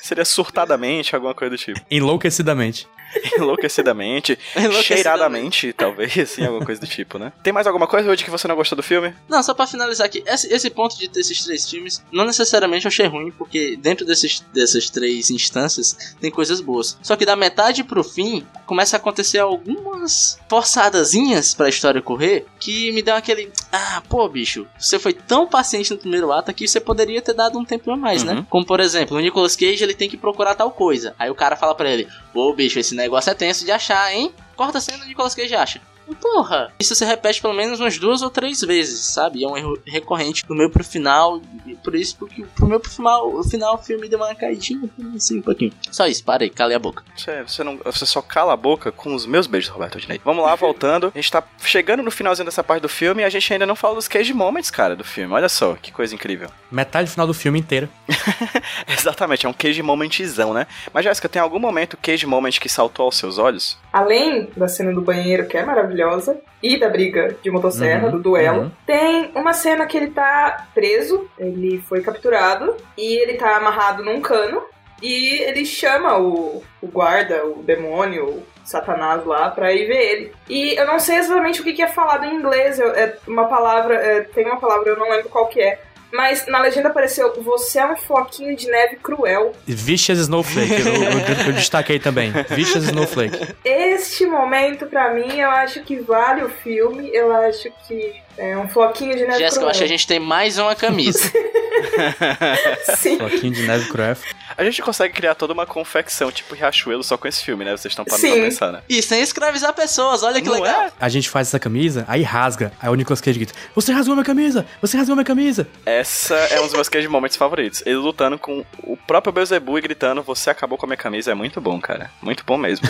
[0.00, 1.80] Seria surtadamente, alguma coisa do tipo.
[1.90, 2.86] Enlouquecidamente.
[3.38, 4.82] Enlouquecidamente, Enlouquecidamente.
[4.84, 7.32] cheiradamente, talvez, assim, alguma coisa do tipo, né?
[7.42, 9.14] Tem mais alguma coisa hoje que você não gostou do filme?
[9.28, 12.84] Não, só pra finalizar aqui, esse, esse ponto de ter esses três filmes, não necessariamente
[12.84, 16.98] eu achei ruim, porque dentro desses, dessas três instâncias tem coisas boas.
[17.02, 22.92] Só que da metade pro fim, começa a acontecer algumas forçadazinhas pra história correr, que
[22.92, 26.80] me dão aquele, ah, pô, bicho, você foi tão paciente no primeiro ato que você
[26.80, 28.34] poderia ter dado um tempo a mais, Uhum.
[28.34, 28.46] né?
[28.48, 31.14] Como, por exemplo, o Nicolas Cage, ele tem que procurar tal coisa.
[31.18, 34.30] Aí o cara fala pra ele, pô, bicho, esse negócio é tenso de achar, hein?
[34.54, 35.80] Corta a cena, o Nicolas Cage acha.
[36.08, 39.44] E, Porra, isso se repete pelo menos umas duas ou três vezes, sabe?
[39.44, 41.40] É um erro recorrente do meio pro final.
[41.64, 44.88] E por isso, porque pro meu pro final, o final o filme deu uma caidinha,
[45.14, 45.72] assim, um pouquinho.
[45.90, 47.02] Só isso, parei, calei a boca.
[47.16, 50.20] Você, você, não, você só cala a boca com os meus beijos, Roberto Dinei.
[50.24, 51.12] Vamos lá, voltando.
[51.14, 53.76] A gente tá chegando no finalzinho dessa parte do filme e a gente ainda não
[53.76, 55.32] fala dos cage moments, cara, do filme.
[55.32, 56.50] Olha só, que coisa incrível.
[56.70, 57.88] Metade do final do filme inteiro.
[58.88, 60.66] Exatamente, é um cage momentzão, né?
[60.92, 63.78] Mas, Jéssica, tem algum momento cage moment que saltou aos seus olhos?
[63.92, 65.64] Além da cena do banheiro, que é
[65.96, 68.70] maravilhosa, e da briga de motosserra, Uhum, do duelo, uhum.
[68.86, 74.20] tem uma cena que ele tá preso, ele foi capturado, e ele tá amarrado num
[74.20, 74.62] cano,
[75.02, 80.32] e ele chama o, o guarda, o demônio, o Satanás lá, pra ir ver ele.
[80.48, 83.46] E eu não sei exatamente o que, que é falado em inglês, eu- é uma
[83.46, 85.78] palavra, é, tem uma palavra, eu não lembro qual que é.
[86.16, 89.52] Mas na legenda apareceu, você é um floquinho de neve cruel.
[89.66, 92.32] Vicious Snowflake, eu, eu- eu destaquei também.
[92.50, 93.54] Vicious Snowflake.
[93.64, 97.10] Este momento, pra mim, eu acho que vale o filme.
[97.12, 100.18] Eu acho que é um floquinho de neve Jéssica, eu acho que a gente tem
[100.18, 101.20] mais uma camisa.
[102.96, 103.18] Sim.
[103.18, 104.16] Floquinho de neve cruel.
[104.56, 107.72] A gente consegue criar toda uma confecção, tipo Riachuelo, só com esse filme, né?
[107.72, 108.32] Vocês estão parando Sim.
[108.32, 108.82] pra pensar, né?
[108.88, 110.82] e sem escravizar pessoas, olha que Não legal.
[110.82, 110.92] é?
[110.98, 112.72] A gente faz essa camisa, aí rasga.
[112.80, 114.64] Aí o Nicolas Cage grita: Você rasgou minha camisa!
[114.80, 115.68] Você rasgou minha camisa!
[115.84, 117.82] Essa é um dos meus cage moments favoritos.
[117.84, 121.32] Ele lutando com o próprio Beelzebub e gritando, você acabou com a minha camisa.
[121.32, 122.10] É muito bom, cara.
[122.22, 122.86] Muito bom mesmo.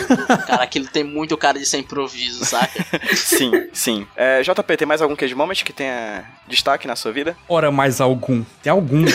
[0.47, 2.85] Cara, aquilo tem muito cara de ser improviso, saca?
[3.15, 4.07] sim, sim.
[4.15, 7.35] É, JP, tem mais algum cage moment que tenha destaque na sua vida?
[7.47, 8.43] Ora, mais algum.
[8.63, 9.05] Tem algum.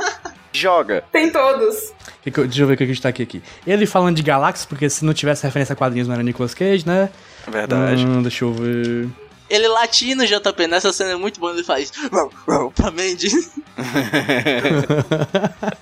[0.52, 1.04] Joga.
[1.12, 1.92] Tem todos.
[2.22, 3.42] Que que eu- Deixa eu ver o que a gente tá aqui, aqui.
[3.66, 6.86] Ele falando de galáxias, porque se não tivesse referência a quadrinhos não era Nicolas Cage,
[6.86, 7.10] né?
[7.46, 8.06] Verdade.
[8.06, 9.08] Hum, deixa eu ver.
[9.48, 13.28] Ele latino, JP, nessa cena é muito bom, ele faz "Rau, rau", pra Mandy.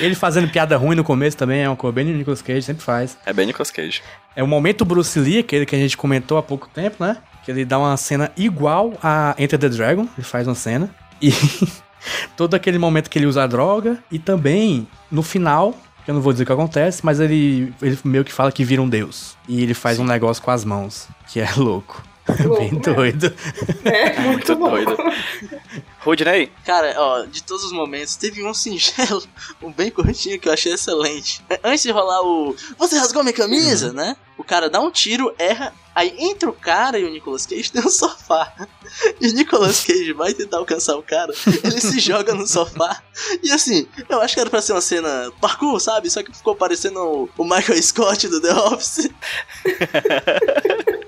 [0.00, 3.16] Ele fazendo piada ruim no começo também é uma coisa bem Nicolas Cage, sempre faz.
[3.24, 4.02] É bem Nicolas Cage.
[4.34, 7.16] É o momento Bruce Lee, aquele que a gente comentou há pouco tempo, né?
[7.44, 10.88] Que ele dá uma cena igual a Enter the Dragon, ele faz uma cena.
[11.20, 11.30] E
[12.36, 13.98] todo aquele momento que ele usa a droga.
[14.10, 17.98] E também, no final, que eu não vou dizer o que acontece, mas ele, ele
[18.04, 19.36] meio que fala que vira um deus.
[19.48, 22.02] E ele faz um negócio com as mãos, que é louco.
[22.42, 22.80] Louco, Bem né?
[22.80, 23.34] doido.
[23.84, 24.96] É, muito, doido.
[26.04, 29.22] Rudney, Cara, ó, de todos os momentos, teve um singelo,
[29.62, 31.42] um bem curtinho que eu achei excelente.
[31.48, 32.54] É, Antes de rolar o.
[32.78, 34.14] Você rasgou minha camisa, né?
[34.36, 35.72] O cara dá um tiro, erra.
[35.94, 38.52] Aí entre o cara e o Nicolas Cage tem um sofá.
[39.20, 41.32] E o Nicolas Cage vai tentar alcançar o cara,
[41.64, 43.02] ele se joga no sofá.
[43.42, 46.10] E assim, eu acho que era pra ser uma cena parkour, sabe?
[46.10, 49.08] Só que ficou parecendo o, o Michael Scott do The Office.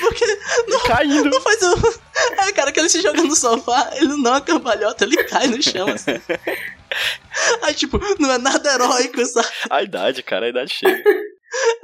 [0.00, 0.24] Porque
[0.88, 1.30] caindo.
[1.30, 2.00] não faz o.
[2.48, 5.46] É, cara, que ele se joga no sofá, ele não dá uma cambalhota, ele cai
[5.46, 6.20] no chão, assim.
[7.62, 9.48] Aí, tipo, não é nada heróico, sabe?
[9.70, 11.02] A idade, cara, a idade chega.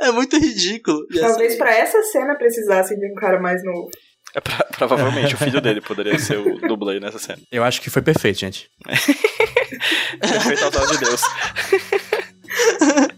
[0.01, 1.07] É muito ridículo.
[1.13, 3.91] Essa- Talvez pra essa cena precisassem de um cara mais novo.
[4.35, 7.39] É pra- provavelmente o filho dele poderia ser o dublê nessa cena.
[7.51, 8.71] Eu acho que foi perfeito, gente.
[10.23, 11.23] Respeito ao tal de Deus.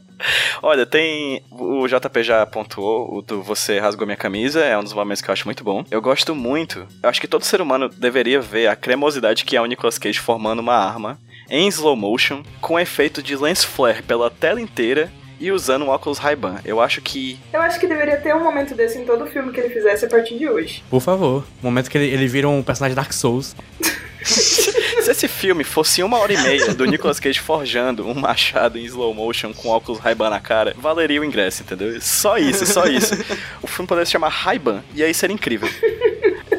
[0.63, 1.43] Olha, tem.
[1.51, 5.29] O JP já pontuou, o do Você Rasgou Minha Camisa, é um dos momentos que
[5.29, 5.85] eu acho muito bom.
[5.91, 6.87] Eu gosto muito.
[7.03, 10.19] Eu acho que todo ser humano deveria ver a cremosidade que é o Nicolas Cage
[10.19, 11.19] formando uma arma
[11.51, 15.11] em slow motion, com efeito de lens flare pela tela inteira
[15.41, 16.57] e usando um óculos Ray-Ban.
[16.65, 17.39] Eu acho que.
[17.53, 20.09] Eu acho que deveria ter um momento desse em todo filme que ele fizesse a
[20.09, 20.83] partir de hoje.
[20.91, 21.45] Por favor.
[21.63, 23.55] Momento que ele, ele vira um personagem Dark Souls.
[25.09, 28.85] Se esse filme fosse uma hora e meia do Nicolas Cage forjando um machado em
[28.85, 31.99] slow motion com óculos Ray-Ban na cara, valeria o ingresso, entendeu?
[31.99, 33.15] Só isso, só isso.
[33.63, 35.67] O filme poderia se chamar Ray-Ban, e aí seria incrível.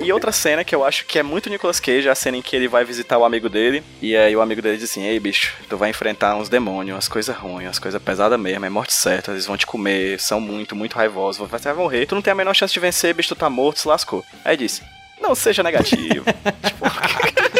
[0.02, 2.42] E outra cena que eu acho que é muito Nicolas Cage é a cena em
[2.42, 5.20] que ele vai visitar o amigo dele, e aí o amigo dele diz assim, ei
[5.20, 8.94] bicho, tu vai enfrentar uns demônios, umas coisas ruins, umas coisas pesadas mesmo, é morte
[8.94, 12.32] certa, eles vão te comer, são muito, muito raivosos, você vai morrer, tu não tem
[12.32, 14.26] a menor chance de vencer, bicho, tu tá morto, se lascou.
[14.44, 14.82] Aí disse,
[15.22, 16.26] não seja negativo.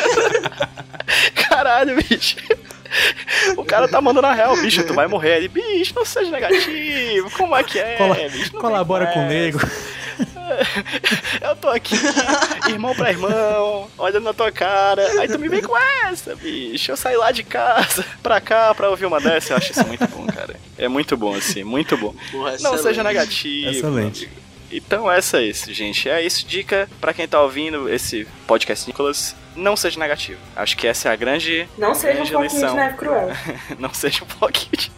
[1.64, 2.38] Caralho, bicho.
[3.58, 5.38] O cara tá mandando a real, bicho, tu vai morrer.
[5.38, 7.30] Ele, bicho, não seja negativo.
[7.32, 8.52] Como é que é, Cola- bicho?
[8.54, 9.60] Colabora com o nego.
[11.42, 11.96] Eu tô aqui,
[12.70, 15.06] irmão pra irmão, olhando na tua cara.
[15.22, 16.92] Aí tu me vem com essa, bicho.
[16.92, 19.54] Eu saí lá de casa pra cá pra ouvir uma dessa.
[19.54, 20.56] Eu acho isso muito bom, cara.
[20.78, 22.16] É muito bom, assim, muito bom.
[22.32, 23.70] Porra, Não seja negativo.
[23.70, 24.30] Excelente.
[24.72, 26.10] Então essa é isso, gente.
[26.10, 26.46] É isso.
[26.48, 29.36] Dica pra quem tá ouvindo esse podcast, Nicolas.
[29.56, 30.40] Não seja negativo.
[30.56, 31.68] Acho que essa é a grande.
[31.78, 32.76] Não seja um grande pouquinho de lição.
[32.76, 33.30] neve cruel.
[33.80, 34.92] Não seja um pouquinho de.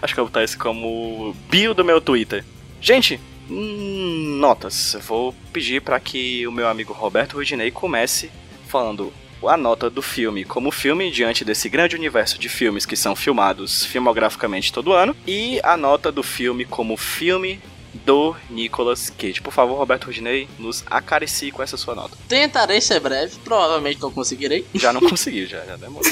[0.00, 2.44] Acho que eu vou botar isso como bio do meu Twitter.
[2.80, 4.94] Gente, hum, notas.
[4.94, 8.30] Eu vou pedir pra que o meu amigo Roberto Rudinei comece
[8.68, 9.12] falando
[9.48, 13.84] a nota do filme como filme diante desse grande universo de filmes que são filmados
[13.84, 17.60] filmograficamente todo ano e a nota do filme como filme
[17.92, 19.40] do Nicolas Cage.
[19.40, 22.16] Por favor, Roberto Rudinei, nos acaricie com essa sua nota.
[22.28, 24.64] Tentarei ser breve, provavelmente não conseguirei.
[24.74, 26.10] Já não consegui, já, já demorou.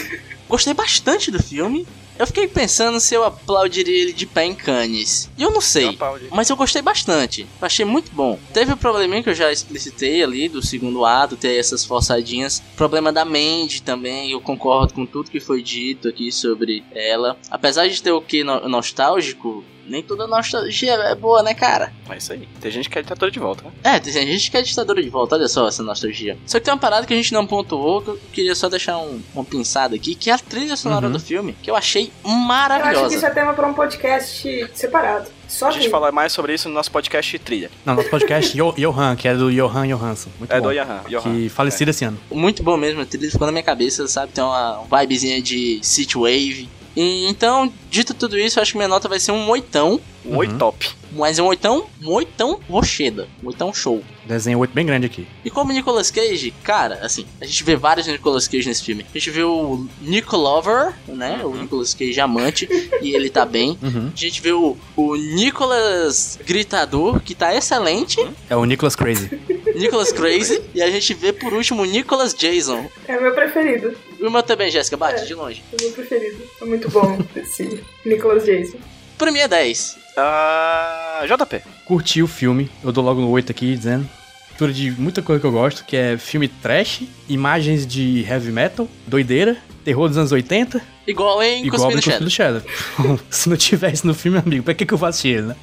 [0.48, 1.86] Gostei bastante do filme.
[2.18, 5.30] Eu fiquei pensando se eu aplaudiria ele de pé em Cannes.
[5.38, 5.88] E eu não sei.
[5.88, 6.26] Aplaude.
[6.30, 7.46] Mas eu gostei bastante.
[7.62, 8.38] Achei muito bom.
[8.52, 12.62] Teve o probleminha que eu já explicitei ali do segundo ato, ter essas forçadinhas.
[12.76, 14.32] Problema da Mandy também.
[14.32, 17.38] Eu concordo com tudo que foi dito aqui sobre ela.
[17.50, 21.92] Apesar de ter o que no- nostálgico, nem toda nostalgia é boa, né, cara?
[22.08, 22.48] É isso aí.
[22.60, 23.70] Tem gente que quer ditadura de volta, né?
[23.96, 26.38] É, tem gente que é ditadura de volta, olha só essa nostalgia.
[26.46, 28.98] Só que tem uma parada que a gente não pontuou, que eu queria só deixar
[28.98, 31.12] um, uma pinçada aqui, que é a trilha sonora Uhum.
[31.12, 33.14] do filme, que eu achei Eu acho que maravilhosa.
[33.16, 35.28] isso é tema pra um podcast separado.
[35.48, 37.72] Só A gente que fala mais sobre isso no nosso podcast Trilha.
[37.84, 40.30] Não, nosso podcast Yo- Johan, que é do Johan Johansson.
[40.38, 40.68] Muito É bom.
[40.68, 41.00] do Johan.
[41.08, 41.22] Johan.
[41.22, 42.16] Que falecido esse ano.
[42.30, 44.30] Muito bom mesmo, a trilha ficou na minha cabeça, sabe?
[44.32, 46.68] Tem uma vibezinha de City Wave.
[46.96, 50.00] E, então, dito tudo isso, eu acho que minha nota vai ser um oitão.
[50.24, 50.90] Um top.
[51.12, 53.26] Mas é um oitão, um oitão rocheda.
[53.42, 54.02] Um oitão show.
[54.24, 55.26] Desenho 8 bem grande aqui.
[55.44, 59.04] E como Nicolas Cage, cara, assim, a gente vê vários Nicolas Cage nesse filme.
[59.12, 61.40] A gente vê o Nico Lover, né?
[61.42, 62.68] O Nicolas Cage amante,
[63.00, 63.78] e ele tá bem.
[63.82, 64.10] Uhum.
[64.12, 68.24] A gente vê o, o Nicolas Gritador, que tá excelente.
[68.48, 69.30] É o Nicolas Crazy.
[69.74, 70.60] Nicolas Crazy.
[70.74, 72.88] e a gente vê por último o Nicolas Jason.
[73.08, 73.96] é o meu preferido.
[74.20, 75.24] E o meu também, Jéssica, bate É.
[75.24, 75.62] de longe.
[75.72, 76.42] É o meu preferido.
[76.60, 78.78] É muito bom esse Nicolas Jason.
[79.16, 79.96] Pra mim é 10.
[80.16, 81.62] Ah, JP.
[81.84, 82.70] Curti o filme.
[82.84, 84.08] Eu dou logo no 8 aqui, dizendo.
[84.50, 88.86] Mistura de muita coisa que eu gosto, que é filme trash, imagens de heavy metal,
[89.06, 92.60] doideira, terror dos anos 80 Igual em Cuspir Goblin no Cuspido Shadow.
[92.60, 93.20] Shadow.
[93.30, 95.56] Se não tivesse no filme, amigo, pra que, que eu vou assistir ele, né?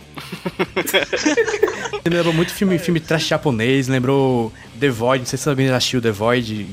[2.04, 5.78] Ele lembrou muito filme, filme trash japonês, lembrou The Void, não sei se alguém já
[5.78, 6.68] assistiu The Void,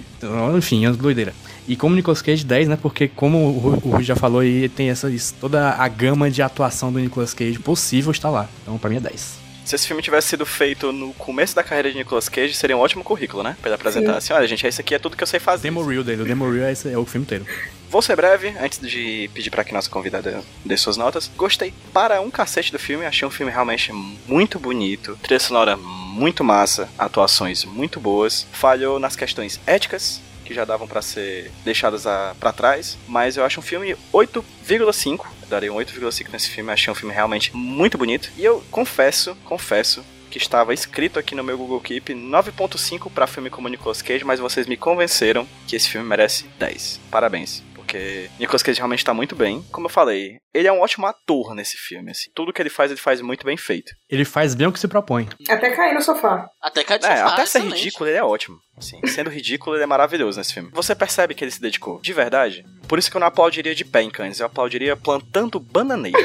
[0.57, 1.35] enfim, é uma doideira.
[1.67, 2.79] E como Nicolas Cage 10, né?
[2.81, 6.31] Porque como o Ru- o Rui já falou aí, tem essa, isso- toda a gama
[6.31, 8.49] de atuação do Nicolas Cage possível está lá.
[8.63, 9.43] Então pra mim é 10.
[9.65, 12.81] Se esse filme tivesse sido feito no começo da carreira de Nicolas Cage, seria um
[12.81, 13.57] ótimo currículo, né?
[13.63, 14.19] Pra ele apresentar Sim.
[14.19, 15.63] assim, olha, gente, esse aqui é tudo que eu sei O fazer.
[15.63, 17.47] demo reel dele, o demo reel é, esse- é o filme inteiro.
[17.89, 21.31] Vou ser breve, antes de pedir pra que nossa convidada dê suas notas.
[21.35, 23.91] Gostei para um cacete do filme, achei um filme realmente
[24.29, 28.47] muito bonito, trilha sonora muito massa, atuações muito boas.
[28.53, 33.45] Falhou nas questões éticas, que já davam pra ser deixadas a, pra trás, mas eu
[33.45, 35.27] acho um filme 8,5.
[35.43, 38.31] Eu Darei um 8,5 nesse filme, achei um filme realmente muito bonito.
[38.37, 43.51] E eu confesso, confesso que estava escrito aqui no meu Google Keep 9.5 para filme
[43.51, 47.01] como Nicolas Cage, mas vocês me convenceram que esse filme merece 10.
[47.11, 47.63] Parabéns.
[47.95, 49.65] Porque Nicolas Cage realmente tá muito bem.
[49.71, 52.29] Como eu falei, ele é um ótimo ator nesse filme, assim.
[52.35, 53.93] Tudo que ele faz, ele faz muito bem feito.
[54.11, 55.29] Ele faz bem o que se propõe.
[55.49, 56.49] Até cair no sofá.
[56.61, 57.77] Até cá de É, sofá, até ser excelente.
[57.79, 58.59] ridículo, ele é ótimo.
[58.77, 60.71] Assim, sendo ridículo, ele é maravilhoso nesse filme.
[60.73, 62.65] Você percebe que ele se dedicou, de verdade.
[62.89, 66.19] Por isso que eu não aplaudiria de pé em Cannes, eu aplaudiria plantando bananeira.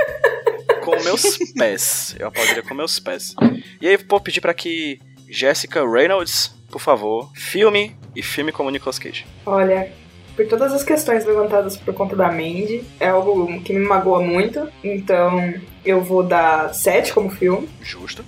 [0.82, 2.16] com meus pés.
[2.18, 3.34] Eu aplaudiria com meus pés.
[3.82, 4.98] E aí, vou pedir pra que
[5.28, 9.26] Jessica Reynolds, por favor, filme e filme como Nicolas Cage.
[9.44, 9.92] Olha,
[10.36, 14.68] por todas as questões levantadas por conta da Mandy, é algo que me magoa muito.
[14.82, 15.54] Então
[15.84, 18.24] eu vou dar 7 como filme, Justo.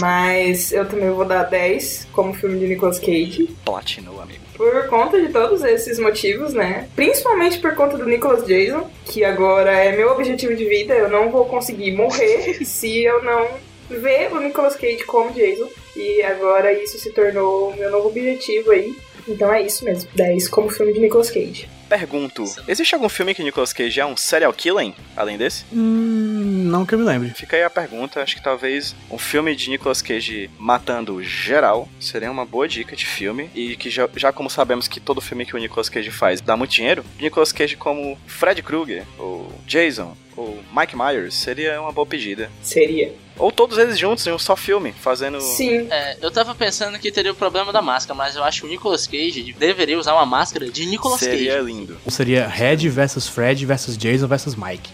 [0.00, 3.48] mas eu também vou dar 10 como filme de Nicolas Cage.
[3.64, 4.44] Platinou, amigo.
[4.56, 6.88] Por conta de todos esses motivos, né?
[6.94, 10.94] Principalmente por conta do Nicolas Jason, que agora é meu objetivo de vida.
[10.94, 13.48] Eu não vou conseguir morrer se eu não
[13.90, 15.68] ver o Nicolas Cage como Jason.
[15.96, 18.94] E agora isso se tornou o meu novo objetivo aí.
[19.26, 20.08] Então é isso mesmo.
[20.14, 21.68] 10 como filme de Nicolas Cage.
[21.88, 25.64] Pergunto, existe algum filme que Nicolas Cage é um serial killer, além desse?
[25.72, 27.30] Hum, não que eu me lembre.
[27.30, 32.30] Fica aí a pergunta, acho que talvez um filme de Nicolas Cage matando geral seria
[32.30, 33.50] uma boa dica de filme.
[33.54, 36.56] E que já, já como sabemos que todo filme que o Nicolas Cage faz dá
[36.56, 42.06] muito dinheiro, Nicolas Cage como Fred Krueger, ou Jason, ou Mike Myers seria uma boa
[42.06, 42.50] pedida.
[42.62, 43.14] Seria.
[43.36, 45.40] Ou todos eles juntos em um só filme, fazendo.
[45.40, 45.88] Sim.
[45.90, 48.70] É, eu tava pensando que teria o problema da máscara, mas eu acho que o
[48.70, 51.66] Nicolas Cage deveria usar uma máscara de Nicolas Seria Cage.
[51.66, 51.96] lindo.
[52.08, 54.90] Seria Red versus Fred versus Jason versus Mike.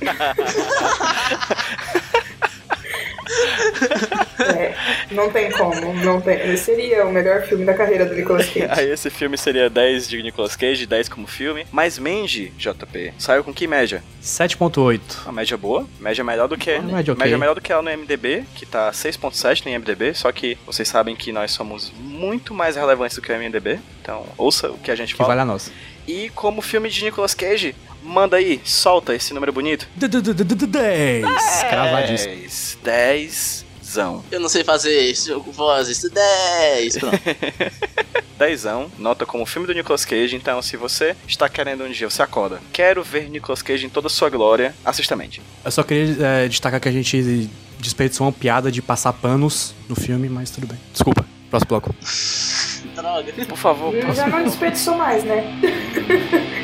[4.40, 4.74] É,
[5.10, 5.94] não tem como.
[5.94, 6.52] Não tem.
[6.52, 8.66] Esse seria o melhor filme da carreira do Nicolas Cage.
[8.70, 11.66] Aí esse filme seria 10 de Nicolas Cage, 10 como filme.
[11.72, 14.02] Mas Mandy, JP, saiu com que média?
[14.22, 15.00] 7.8.
[15.24, 16.72] Uma média boa, média melhor do que.
[16.74, 17.36] Uma média ok.
[17.36, 21.16] melhor do que ela no MDB, que tá 6.7 no IMDB, só que vocês sabem
[21.16, 23.78] que nós somos muito mais relevantes do que o MDB.
[24.02, 25.28] Então, ouça o que a gente Que fala.
[25.28, 25.70] vale a nossa.
[26.06, 29.86] E como filme de Nicolas Cage, manda aí, solta esse número bonito.
[29.96, 31.24] 10.
[31.68, 32.34] Cravadíssimo.
[32.82, 33.66] 10.
[33.88, 33.94] 10.
[33.94, 34.24] Zão.
[34.30, 36.02] Eu não sei fazer esse jogo com vozes.
[36.02, 36.98] 10.
[36.98, 37.18] Pronto.
[38.38, 42.22] Dezão, nota como filme do Nicolas Cage, então se você está querendo um dia, você
[42.22, 45.42] acorda, quero ver Nicolas Cage em toda a sua glória, assista Mandy.
[45.64, 49.96] Eu só queria é, destacar que a gente desperdiçou uma piada de passar panos no
[49.96, 50.78] filme, mas tudo bem.
[50.92, 51.26] Desculpa.
[51.50, 51.94] Próximo bloco.
[52.94, 53.32] Droga.
[53.48, 54.28] Por favor, Já próximo.
[54.28, 55.44] não desperdiçou mais, né?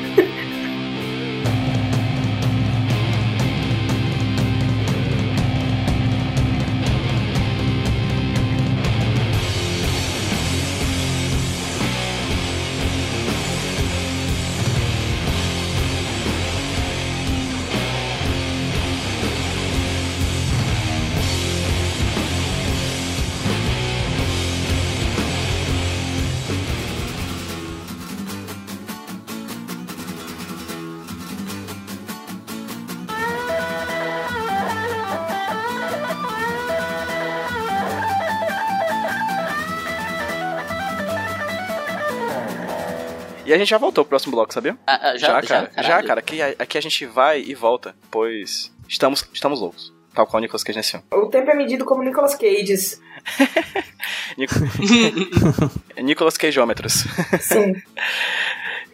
[43.55, 44.77] a gente já voltou pro próximo bloco, sabia?
[44.87, 45.71] Ah, ah, já, cara.
[45.77, 46.07] Já, caralho.
[46.07, 46.21] cara.
[46.21, 49.93] Aqui, aqui a gente vai e volta, pois estamos, estamos loucos.
[50.15, 51.07] Tal qual o Nicolas Cage nesse filme.
[51.13, 53.01] O tempo é medido como Nicolas Cages.
[54.39, 54.55] Nico...
[56.03, 57.05] Nicolas Cageômetros.
[57.41, 57.75] Sim.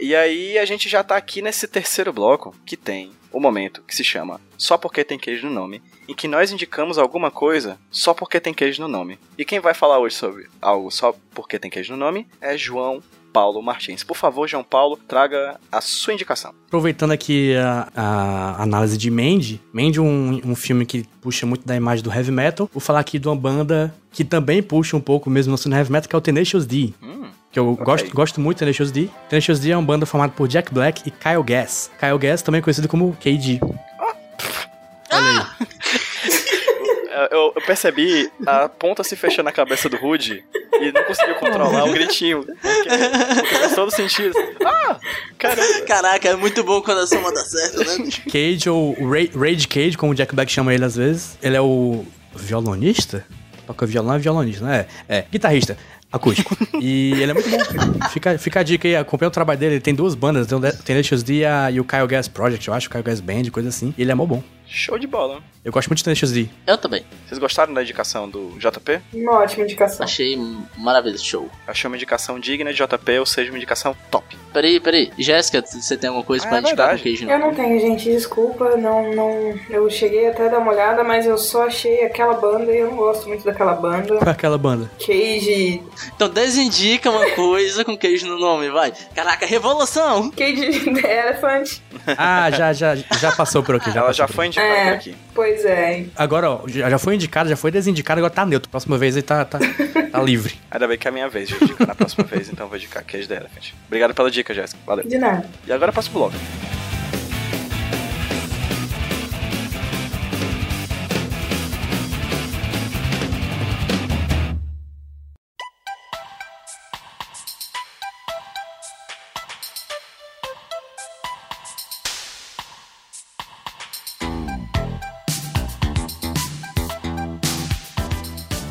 [0.02, 3.94] E aí a gente já tá aqui nesse terceiro bloco que tem o momento que
[3.94, 8.14] se chama Só Porque Tem Queijo no Nome, em que nós indicamos alguma coisa só
[8.14, 9.18] porque tem queijo no nome.
[9.38, 13.02] E quem vai falar hoje sobre algo só porque tem queijo no nome é João
[13.32, 14.02] Paulo Martins.
[14.04, 16.52] Por favor, João Paulo, traga a sua indicação.
[16.66, 21.66] Aproveitando aqui a, a análise de Mandy, Mandy é um, um filme que puxa muito
[21.66, 22.68] da imagem do heavy metal.
[22.72, 26.08] Vou falar aqui de uma banda que também puxa um pouco mesmo no heavy metal,
[26.08, 26.92] que é o Tenacious D.
[27.02, 29.08] Hum, Que eu gosto, gosto muito do Tenacious D.
[29.28, 31.90] Tenacious D é uma banda formada por Jack Black e Kyle Gass.
[31.98, 33.60] Kyle Gass também conhecido como KD.
[35.12, 35.66] Olha aí.
[37.30, 40.44] Eu, eu percebi a ponta se fechando na cabeça do Rude
[40.80, 42.44] e não conseguiu controlar o gritinho.
[42.44, 42.88] Porque,
[43.58, 44.34] faz todo sentido.
[44.64, 44.98] Ah!
[45.38, 45.80] Caramba!
[45.86, 48.08] Caraca, é muito bom quando a soma dá certo, né?
[48.30, 51.38] Cage, ou Ra- Rage Cage, como o Jack Black chama ele às vezes.
[51.42, 52.04] Ele é o
[52.34, 53.24] violonista?
[53.66, 54.86] Toca violão é violonista, né?
[55.08, 55.76] É, é guitarrista.
[56.12, 56.56] Acústico.
[56.80, 58.08] e ele é muito bom.
[58.08, 59.74] Fica, fica a dica aí, acompanha o trabalho dele.
[59.74, 62.66] Ele tem duas bandas, tem o Tenacious D e a- e o Kyle Gas Project,
[62.66, 63.94] eu acho, o Kyle Gas Band, coisa assim.
[63.96, 64.42] E ele é mó bom.
[64.72, 65.42] Show de bola.
[65.64, 66.48] Eu gosto muito de Tenacious D.
[66.66, 67.04] Eu também.
[67.26, 69.00] Vocês gostaram da indicação do JP?
[69.12, 70.04] Uma ótima indicação.
[70.04, 70.38] Achei
[70.78, 71.24] maravilhoso.
[71.24, 71.50] Show.
[71.66, 74.38] Achei uma indicação digna de JP, ou seja, uma indicação top.
[74.52, 75.12] Peraí, peraí.
[75.18, 76.98] Jéssica, você tem alguma coisa Ah, pra é indicar verdade.
[76.98, 77.28] com queijo?
[77.28, 79.58] Eu não tenho, gente, desculpa, não, não.
[79.68, 82.86] Eu cheguei até a dar uma olhada, mas eu só achei aquela banda e eu
[82.90, 84.16] não gosto muito daquela banda.
[84.16, 84.88] Qual é aquela banda?
[85.04, 85.82] Cage.
[86.14, 88.92] Então desindica uma coisa com queijo no nome, vai.
[89.14, 90.30] Caraca, revolução!
[90.30, 91.80] Cage the Elephant.
[92.16, 93.90] Ah, já, já, já passou por aqui.
[93.90, 94.59] Já Ela já foi aqui.
[94.60, 94.84] É.
[94.84, 95.16] por aqui.
[95.34, 96.04] Pois é.
[96.16, 98.70] Agora, ó, já já foi indicado, já foi desindicado, agora tá neutro.
[98.70, 99.58] Próxima vez ele tá, tá,
[100.10, 100.58] tá livre.
[100.70, 103.04] Ainda bem que é a minha vez de indicar na próxima vez, então vou indicar
[103.04, 103.72] Cage the Elephant.
[103.86, 104.80] Obrigado pela dica, Jéssica.
[104.86, 105.06] Valeu.
[105.06, 105.48] De nada.
[105.66, 106.36] E agora passa pro bloco.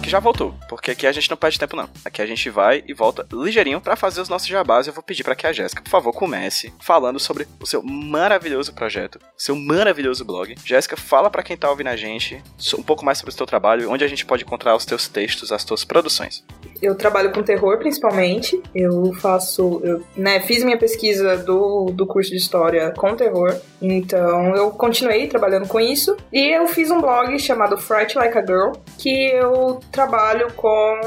[0.09, 1.87] Que já voltou, porque aqui a gente não perde tempo não.
[2.03, 4.87] Aqui a gente vai e volta ligeirinho pra fazer os nossos jabás.
[4.87, 8.73] Eu vou pedir pra que a Jéssica, por favor, comece falando sobre o seu maravilhoso
[8.73, 10.55] projeto, seu maravilhoso blog.
[10.65, 12.41] Jéssica, fala pra quem tá ouvindo a gente
[12.75, 15.51] um pouco mais sobre o seu trabalho, onde a gente pode encontrar os teus textos,
[15.51, 16.43] as tuas produções.
[16.81, 18.59] Eu trabalho com terror principalmente.
[18.73, 19.79] Eu faço.
[19.83, 23.55] Eu né, fiz minha pesquisa do, do curso de história com terror.
[23.79, 26.17] Então eu continuei trabalhando com isso.
[26.33, 31.01] E eu fiz um blog chamado Fright Like a Girl, que eu trabalho com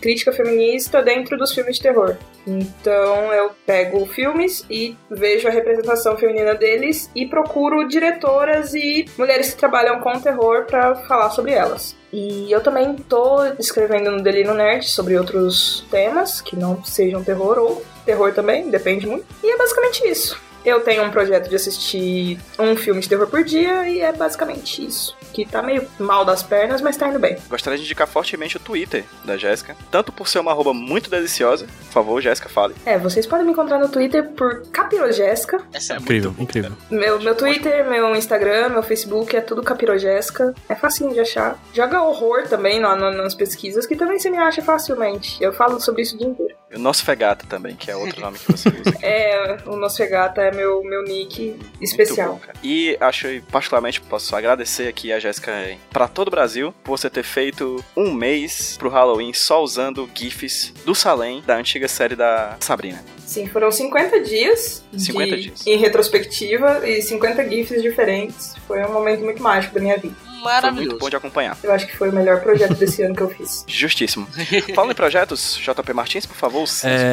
[0.00, 2.16] crítica feminista dentro dos filmes de terror.
[2.44, 9.52] Então eu pego filmes e vejo a representação feminina deles e procuro diretoras e mulheres
[9.52, 11.96] que trabalham com terror pra falar sobre elas.
[12.12, 17.58] E eu também tô escrevendo no Delino Nerd sobre outros temas que não sejam terror
[17.58, 19.26] ou terror também, depende muito.
[19.42, 20.40] E é basicamente isso.
[20.64, 24.84] Eu tenho um projeto de assistir um filme de terror por dia e é basicamente
[24.86, 25.16] isso.
[25.32, 27.36] Que tá meio mal das pernas, mas tá indo bem.
[27.50, 31.66] Gostaria de indicar fortemente o Twitter da Jéssica, tanto por ser uma arroba muito deliciosa.
[31.66, 32.74] Por favor, Jéssica, fale.
[32.86, 35.60] É, vocês podem me encontrar no Twitter por Capirojéssica.
[35.72, 36.72] Essa é Incrível, muito incrível.
[36.90, 40.54] Meu, meu Twitter, meu Instagram, meu Facebook é tudo Capirojéssica.
[40.68, 41.58] É facinho de achar.
[41.72, 45.36] Joga horror também lá no- nas pesquisas, que também você me acha facilmente.
[45.42, 46.54] Eu falo sobre isso o dia inteiro.
[46.74, 48.94] O Nosso Fegata também, que é outro nome que você usa.
[49.02, 52.34] É, o Nosfegata é meu, meu nick especial.
[52.44, 52.52] bom.
[52.62, 55.52] E acho, particularmente, posso agradecer aqui a Jéssica
[55.90, 60.72] para todo o Brasil por você ter feito um mês pro Halloween só usando GIFs
[60.84, 63.04] do Salem da antiga série da Sabrina.
[63.26, 64.82] Sim, foram 50 dias.
[64.96, 65.66] 50 de- dias.
[65.66, 68.54] Em retrospectiva e 50 GIFs diferentes.
[68.66, 70.14] Foi um momento muito mágico da minha vida.
[70.44, 70.88] Foi maravilhoso.
[70.90, 71.56] muito bom de acompanhar.
[71.62, 73.64] Eu acho que foi o melhor projeto desse ano que eu fiz.
[73.68, 74.26] Justíssimo.
[74.74, 77.04] Falando em projetos, JP Martins, por favor, os projetos.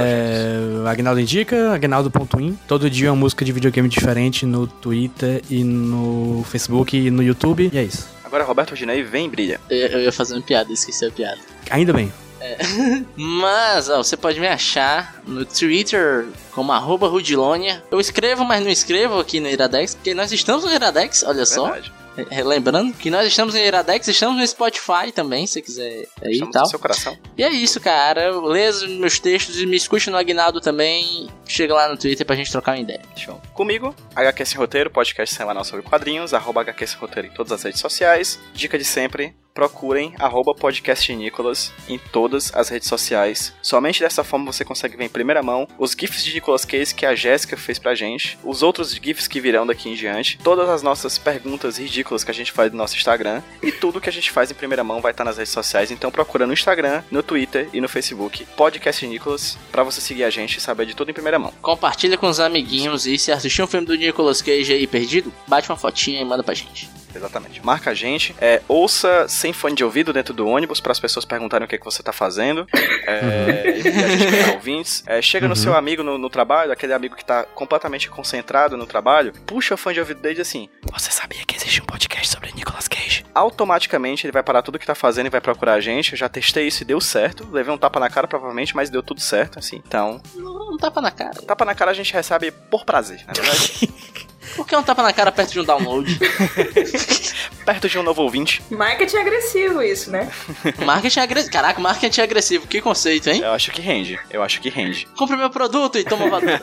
[0.86, 2.58] É, Agnaldo Indica, agnaldo.in.
[2.68, 7.70] Todo dia uma música de videogame diferente no Twitter e no Facebook e no YouTube.
[7.74, 8.08] E é isso.
[8.24, 9.60] Agora, Roberto Ginei, vem e brilha.
[9.70, 11.40] Eu, eu ia fazer uma piada, esqueci a piada.
[11.70, 12.12] Ainda bem.
[13.16, 17.84] Mas, ó, você pode me achar no Twitter como arroba Rudilonia.
[17.92, 21.66] Eu escrevo, mas não escrevo aqui no Iradex, porque nós estamos no Iradex, olha só.
[21.72, 21.92] Verdade.
[21.92, 26.52] Re- Relembrando que nós estamos no Iradex, estamos no Spotify também, se quiser aí e
[26.52, 26.66] tal.
[26.66, 27.18] seu coração.
[27.38, 28.32] E é isso, cara.
[28.42, 31.30] Leia os meus textos e me escute no Agnaldo também.
[31.46, 33.02] Chega lá no Twitter pra gente trocar uma ideia.
[33.16, 33.42] Show.
[33.54, 37.64] Comigo, HQ Sem Roteiro, podcast semanal sobre quadrinhos, arroba HQ Sem Roteiro em todas as
[37.64, 38.40] redes sociais.
[38.54, 43.54] Dica de sempre, procurem arroba podcast Nicolas em todas as redes sociais.
[43.62, 47.06] Somente dessa forma você consegue ver em primeira mão os GIFs de Nicolas Case que
[47.06, 50.82] a Jéssica fez pra gente, os outros GIFs que virão daqui em diante, todas as
[50.82, 54.32] nossas perguntas ridículas que a gente faz no nosso Instagram e tudo que a gente
[54.32, 55.92] faz em primeira mão vai estar nas redes sociais.
[55.92, 60.30] Então procura no Instagram, no Twitter e no Facebook Podcast Nicolas pra você seguir a
[60.30, 61.54] gente e saber de tudo em primeira mão.
[61.62, 65.70] Compartilha com os amiguinhos e se assistir um filme do Nicolas Cage aí perdido, bate
[65.70, 66.90] uma fotinha e manda pra gente.
[67.16, 67.64] Exatamente.
[67.66, 68.36] Marca a gente.
[68.40, 71.76] É, ouça sem fone de ouvido dentro do ônibus para as pessoas perguntarem o que,
[71.76, 72.68] é que você tá fazendo.
[73.08, 75.04] É, e a gente ouvintes.
[75.06, 75.56] É, chega no Uhum.
[75.62, 79.78] seu amigo no, no trabalho, aquele amigo que tá completamente concentrado no trabalho, puxa o
[79.78, 82.88] fone de ouvido dele e diz assim: Você sabia que existe um podcast sobre Nicolas
[82.88, 83.26] Cage?
[83.36, 86.14] Automaticamente ele vai parar tudo que tá fazendo e vai procurar a gente.
[86.14, 87.48] Eu já testei isso e deu certo.
[87.52, 89.82] Levei um tapa na cara, provavelmente, mas deu tudo certo, assim.
[89.86, 91.42] Então, Um tapa na cara.
[91.46, 93.90] tapa na cara a gente recebe por prazer, na verdade.
[94.56, 96.20] Por que um tapa na cara perto de um download?
[97.66, 98.62] Perto de um novo ouvinte.
[98.70, 100.32] Marketing agressivo isso, né?
[100.84, 101.54] marketing agressivo.
[101.54, 102.68] Caraca, marketing agressivo.
[102.68, 103.42] Que conceito, hein?
[103.42, 104.20] Eu acho que rende.
[104.30, 105.08] Eu acho que rende.
[105.16, 106.60] Compre meu produto e toma valor.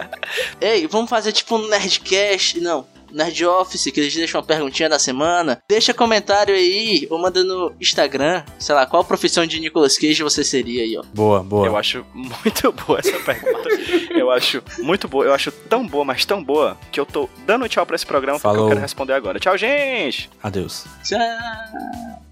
[0.60, 2.60] Ei, vamos fazer tipo um Nerdcast.
[2.60, 2.86] Não.
[3.12, 5.58] Nerd Office, que eles deixam uma perguntinha da semana.
[5.68, 10.42] Deixa comentário aí, ou manda no Instagram, sei lá, qual profissão de Nicolas Cage você
[10.42, 11.02] seria aí, ó.
[11.14, 11.66] Boa, boa.
[11.66, 13.68] Eu acho muito boa essa pergunta.
[14.10, 15.24] eu acho muito boa.
[15.24, 18.38] Eu acho tão boa, mas tão boa, que eu tô dando tchau pra esse programa
[18.38, 18.64] porque Falou.
[18.64, 19.38] eu quero responder agora.
[19.38, 20.30] Tchau, gente!
[20.42, 20.84] Adeus.
[21.04, 21.18] Tchau.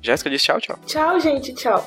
[0.02, 0.78] Jéssica disse tchau, tchau.
[0.86, 1.86] Tchau, gente, tchau.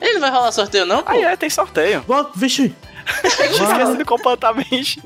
[0.00, 1.02] Ele não vai rolar sorteio, não?
[1.02, 1.10] Pô?
[1.10, 2.04] Ah, é, tem sorteio.
[2.06, 2.74] Bom, vixe.
[3.38, 5.02] Eu tinha esquecido completamente.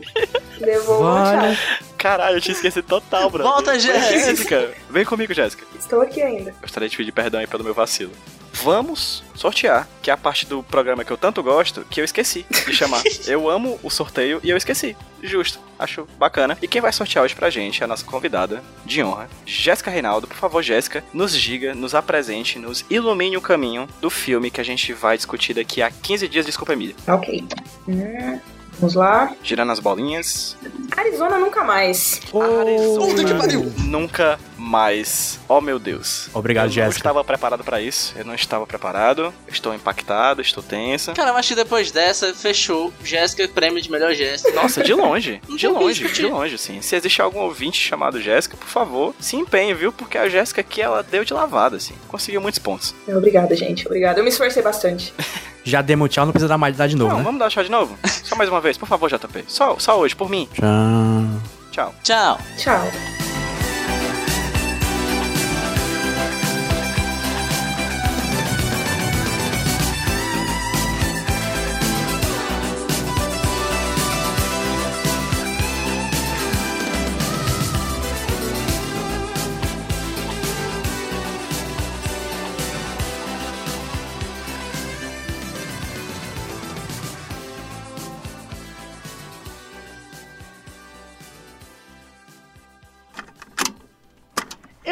[0.59, 1.59] Devolva, Vale.
[1.98, 3.42] Caralho, eu tinha esquecido total, bro.
[3.42, 4.18] Volta, Jéssica.
[4.18, 4.74] Jéssica.
[4.88, 5.64] Vem comigo, Jéssica.
[5.78, 6.55] Estou aqui ainda.
[6.62, 8.12] Gostaria de pedir perdão aí pelo meu vacilo.
[8.53, 12.44] Vamos sortear, que é a parte do programa que eu tanto gosto, que eu esqueci
[12.51, 13.03] de chamar.
[13.26, 14.96] eu amo o sorteio e eu esqueci.
[15.22, 16.57] Justo, acho bacana.
[16.61, 20.26] E quem vai sortear hoje pra gente é a nossa convidada de honra, Jéssica Reinaldo.
[20.26, 24.64] Por favor, Jéssica, nos diga, nos apresente, nos ilumine o caminho do filme que a
[24.64, 26.46] gente vai discutir daqui a 15 dias.
[26.46, 26.94] Desculpa, Emília.
[27.07, 27.44] Ok.
[27.88, 28.38] Hum,
[28.81, 29.33] vamos lá.
[29.43, 30.57] Girando as bolinhas.
[30.97, 32.20] Arizona nunca mais.
[32.31, 33.72] Puta que pariu.
[33.85, 35.39] Nunca mais.
[35.49, 36.28] Oh, meu Deus.
[36.35, 36.99] Obrigado, eu não Jéssica.
[36.99, 38.14] estava preparado pra isso.
[38.16, 39.33] Eu não estava preparado.
[39.49, 41.12] Estou impactado, estou tensa.
[41.12, 42.93] Cara, mas que depois dessa, fechou.
[43.05, 44.53] Jéssica, prêmio de melhor Jéssica.
[44.53, 45.41] Nossa, de longe.
[45.57, 46.81] De longe, de longe, assim.
[46.83, 49.93] Se existe algum ouvinte chamado Jéssica, por favor, se empenhe, viu?
[49.93, 51.95] Porque a Jéssica aqui, ela deu de lavada, assim.
[52.09, 52.95] Conseguiu muitos pontos.
[53.09, 53.87] Obrigada, gente.
[53.87, 54.20] Obrigada.
[54.20, 55.12] Eu me esforcei bastante.
[55.64, 57.24] Já demos tchau, não precisa dar mais dar de novo, não, né?
[57.24, 57.98] vamos dar tchau de novo?
[58.06, 59.44] Só mais uma vez, por favor, JP.
[59.46, 60.48] Só, só hoje, por mim.
[60.54, 61.40] Tchau.
[61.70, 61.94] Tchau.
[62.02, 62.38] Tchau.
[62.56, 63.30] Tchau.